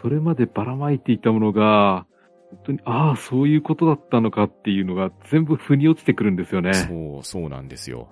[0.00, 2.06] それまでばらまいていたものが、
[2.50, 6.74] 本当に、ああ、そういうことだったのかっていうのが全部腑に落ちてくるんですよえね。
[6.74, 8.08] そう、そうなんですよ。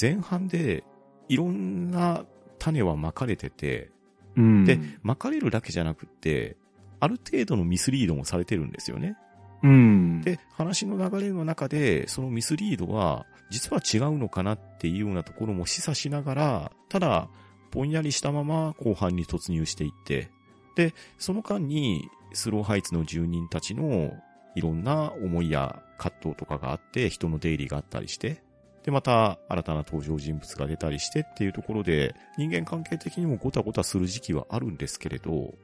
[0.00, 0.84] 前半で
[1.28, 2.24] いろんな
[2.58, 3.90] 種は巻かれてて、
[4.36, 4.64] うん。
[4.64, 6.56] で、巻かれるだけじゃなくって、
[7.02, 9.16] ある程度のミスリードもされてるんですよね。
[9.64, 10.20] うん。
[10.20, 17.28] で、話の流れの中で、そのミスリードは、実は違うのかなっていうようなところも示唆しながら、ただ、
[17.72, 20.30] ぼんやりしたまま後半に突入していって、
[20.76, 24.12] で、その間に、スローハイツの住人たちの
[24.54, 28.44] いろんな思いや葛藤とかがあって、人の出入りがあったりして、
[28.84, 35.54] で、また新たな登場人物が出たりしてっていうところで、人間関係的にもごたごたする時期はあるんですけれど、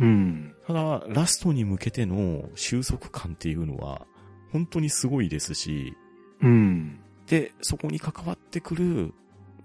[0.00, 0.54] うん。
[0.66, 4.06] ただ、ラストに向けての収束感っていうのは、
[4.52, 5.94] 本当にすごいですし、
[6.40, 7.00] うん。
[7.26, 9.14] で、そこに関わってくる、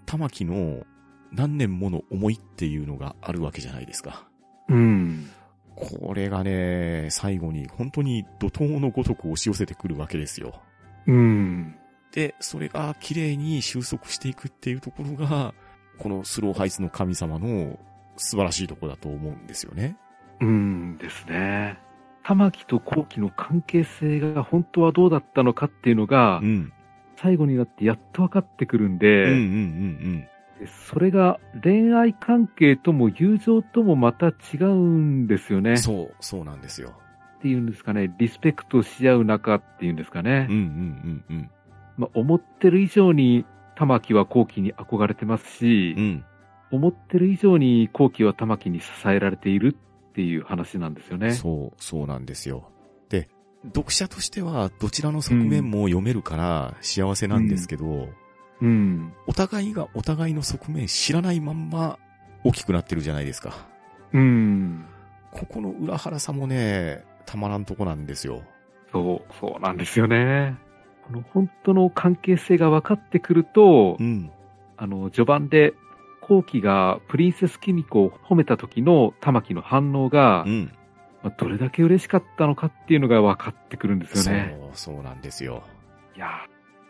[0.06, 0.84] 玉木の
[1.32, 4.28] 何年もの思いっていうのがあるわけじゃないですか。
[4.68, 5.28] うん。
[5.74, 10.62] これがね、最後に本当に怒涛のごとく押し寄せてくるわけですよ。
[11.06, 11.74] うん。
[12.12, 15.54] で、それが綺麗に収束していくっていうところが、
[15.98, 17.78] このスローハイツの神様の
[18.16, 19.96] 素晴らしいところだと思うんですよね。
[20.40, 21.78] うんですね。
[22.22, 26.72] 玉木と後期の関係性が本当はどうだったのかっていうのがう、ん。
[27.16, 30.26] 最後になってやっと分かってくるんうんうんで、うん
[30.58, 35.64] でそれが恋愛関係とも友情ともまた違うんですようん。
[35.64, 35.76] ね。
[35.76, 36.92] そう、そうなんですよ。
[37.38, 40.46] っていうんですかね、リスペクトし合う仲っていうんですかね。
[40.48, 41.50] うんうんうんうん。
[41.98, 43.44] まあ、思ってる以上に
[43.76, 46.24] 玉木は後期に憧れてますし、うん。
[46.70, 49.76] 思ってる以上に後期は玉木に支えられている
[50.14, 51.32] っていう話なんですよね。
[51.32, 52.70] そう、そうなんですよ。
[53.08, 53.28] で、
[53.64, 58.10] 読者としてはどちらの側面も読めるから幸せなんですけど、
[58.60, 59.12] うん。
[59.26, 61.98] お互いがお互いの側面知らないまんま
[62.44, 63.66] 大きくなってるじゃないですか。
[64.12, 64.86] うん。
[65.32, 68.42] ここの裏腹さもね、たまらんとこなんですよ。
[68.92, 70.56] そう、そうなんですよね。
[71.08, 74.30] この本当の関係性が分かってくると、うん。
[74.76, 75.74] あの、序盤で、
[76.26, 80.72] 後期がプリンセスキミコを褒めた時の玉木の反応が、うん。
[81.22, 84.56] まあどれだけ嬉しかったのかっていうのが分かってくるんですよね。
[84.74, 85.62] そう、そうなんですよ。
[86.16, 86.28] いや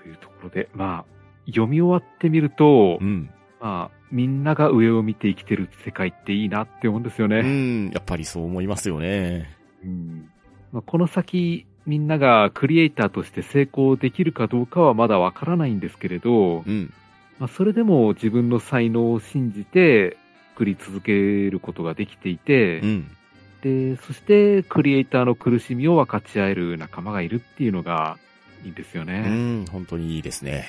[0.01, 1.15] ーというところで、まあ、
[1.47, 3.31] 読み終わってみると、うん。
[3.61, 7.43] まあ、みんなが上を見て生きてる世界っていいなって思うんですようね。
[7.43, 7.91] ん。
[7.91, 9.51] やっぱりそう思いますよね。
[9.83, 10.31] うん
[10.73, 16.93] まあ、この先、みんながクリエイターとして成功できるかどうかはまだわからないんですけれど、うん。
[17.39, 20.17] まあ、それでも自分の才能を信じて
[20.55, 23.11] 作り続けることができていて、うん。
[23.63, 28.19] で、そしてクリエイターの苦しみを分かち合える仲間がいるっていうのが
[28.65, 29.21] いいんですようね。
[29.63, 29.67] ん。
[29.67, 30.67] 本当にいいですね。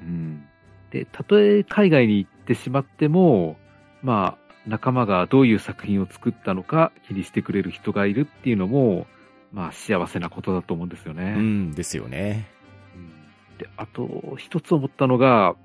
[0.00, 0.44] うん
[0.90, 3.56] で、たとえ海外に行ってしまっても、
[4.02, 9.06] まあ、仲間がどういう作品を作ったのか気にしてくれる人がいるっていうのも、
[9.52, 11.34] まあ、幸せなことだと思うんですよね。
[11.36, 11.72] うん。
[11.72, 12.48] ですよね。
[12.94, 13.12] うん
[13.58, 15.56] で、あと、一つ思ったのが、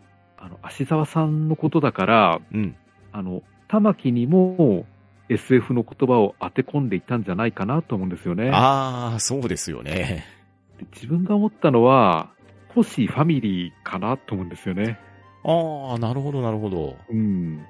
[0.44, 2.76] あの、足沢さんのことだから、うん。
[3.12, 4.86] あの、玉木にも
[5.30, 8.50] SF の言葉を当て込んでいたんじゃないかなと思うんですよね。
[8.52, 10.26] ああ、そうですよね。
[10.80, 12.32] で自分が思ったのは、
[12.70, 14.98] 星ファミリーかなと思うんですよね。
[15.44, 16.98] ああ、なるほど、なるほど。
[17.10, 17.64] うん。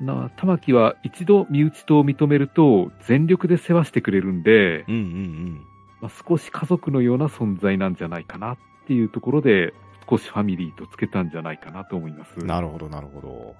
[0.00, 5.66] な、玉木は一度身内と認めると全力で世話してくれるんで、うんうん
[6.00, 9.72] まあ、少し家族のような存在なんじゃないかなっていうところで、
[10.08, 12.38] 少しファミリーとつけたんじゃないかなと思います。
[12.44, 13.54] なるほど、なるほど。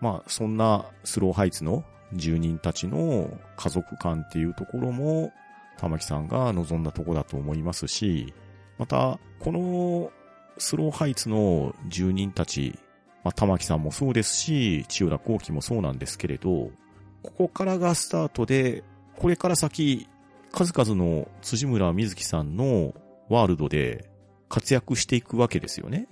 [0.00, 5.32] まあ、そんなスローハイツの住人たちの家族感っていうところも、
[5.78, 8.32] 玉木さんが望んだとこだと思いますし、
[8.78, 10.10] また、この
[10.58, 12.78] スローハイツの住人たち、
[13.24, 16.70] まあ、玉木さんもそうですし、千代田幸喜もそうなんですけれど、
[17.22, 18.84] ここからがスタートで、
[19.16, 20.08] これから先、
[20.52, 22.94] 数々の辻村瑞希さんの
[23.28, 24.08] ワールドで
[24.48, 26.08] 活躍していくわけですよね。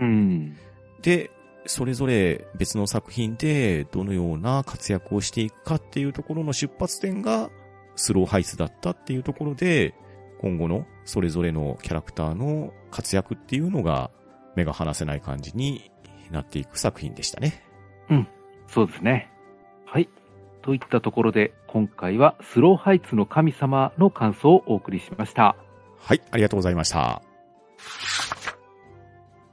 [0.00, 0.56] うん。
[1.02, 1.30] で、
[1.66, 7.50] それぞれ別の作品でどのような活躍をしていくかっていうところの出発点が
[7.96, 9.94] スローハイツだったっていうところで、
[10.40, 14.10] 今後のそれぞれのキャラクターの活躍っていうのが
[14.56, 15.90] 目が離せない感じに
[16.30, 17.62] なっていく作品でしたね。
[18.68, 19.30] そうですね。
[19.84, 20.08] はい。
[20.62, 25.56] といったところで、今回はスローハイツの神様の感想をお送りしました。
[25.98, 27.22] はい、ありがとうございました。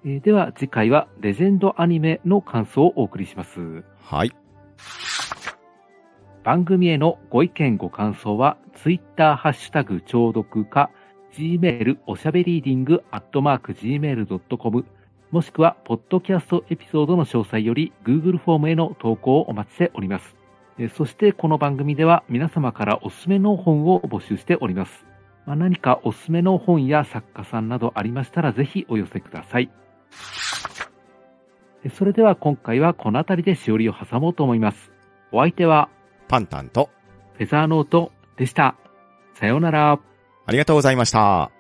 [0.06, 3.84] えーでは次回はレジェンドアニメの感想をお送りします。
[4.02, 4.32] はい。
[6.48, 10.92] 番組へのご意見ご感想は、ツイッターハッシュタグ聴読か、
[11.34, 14.86] gmail おしゃべりーディングアットマーク gmail.com、
[15.32, 20.38] もしくは、ポッドキャストエピソードの詳細より Google フォームへの投稿をお待ちしております。
[20.80, 25.07] えーそして、この番組では皆様からおすすめの本を募集しております。
[25.48, 29.72] まあ、何かおすすめの本や作家さんなどありましたら、ぜひお寄せください。
[31.84, 34.92] えーそれでは今回はこの辺りでしおりを挟もうと思います。
[35.32, 35.90] お相手は、
[36.28, 36.90] パンタンと、
[37.38, 38.76] フェザーノートでした。
[39.36, 40.00] さようなら。
[40.46, 41.57] ありがとうございました。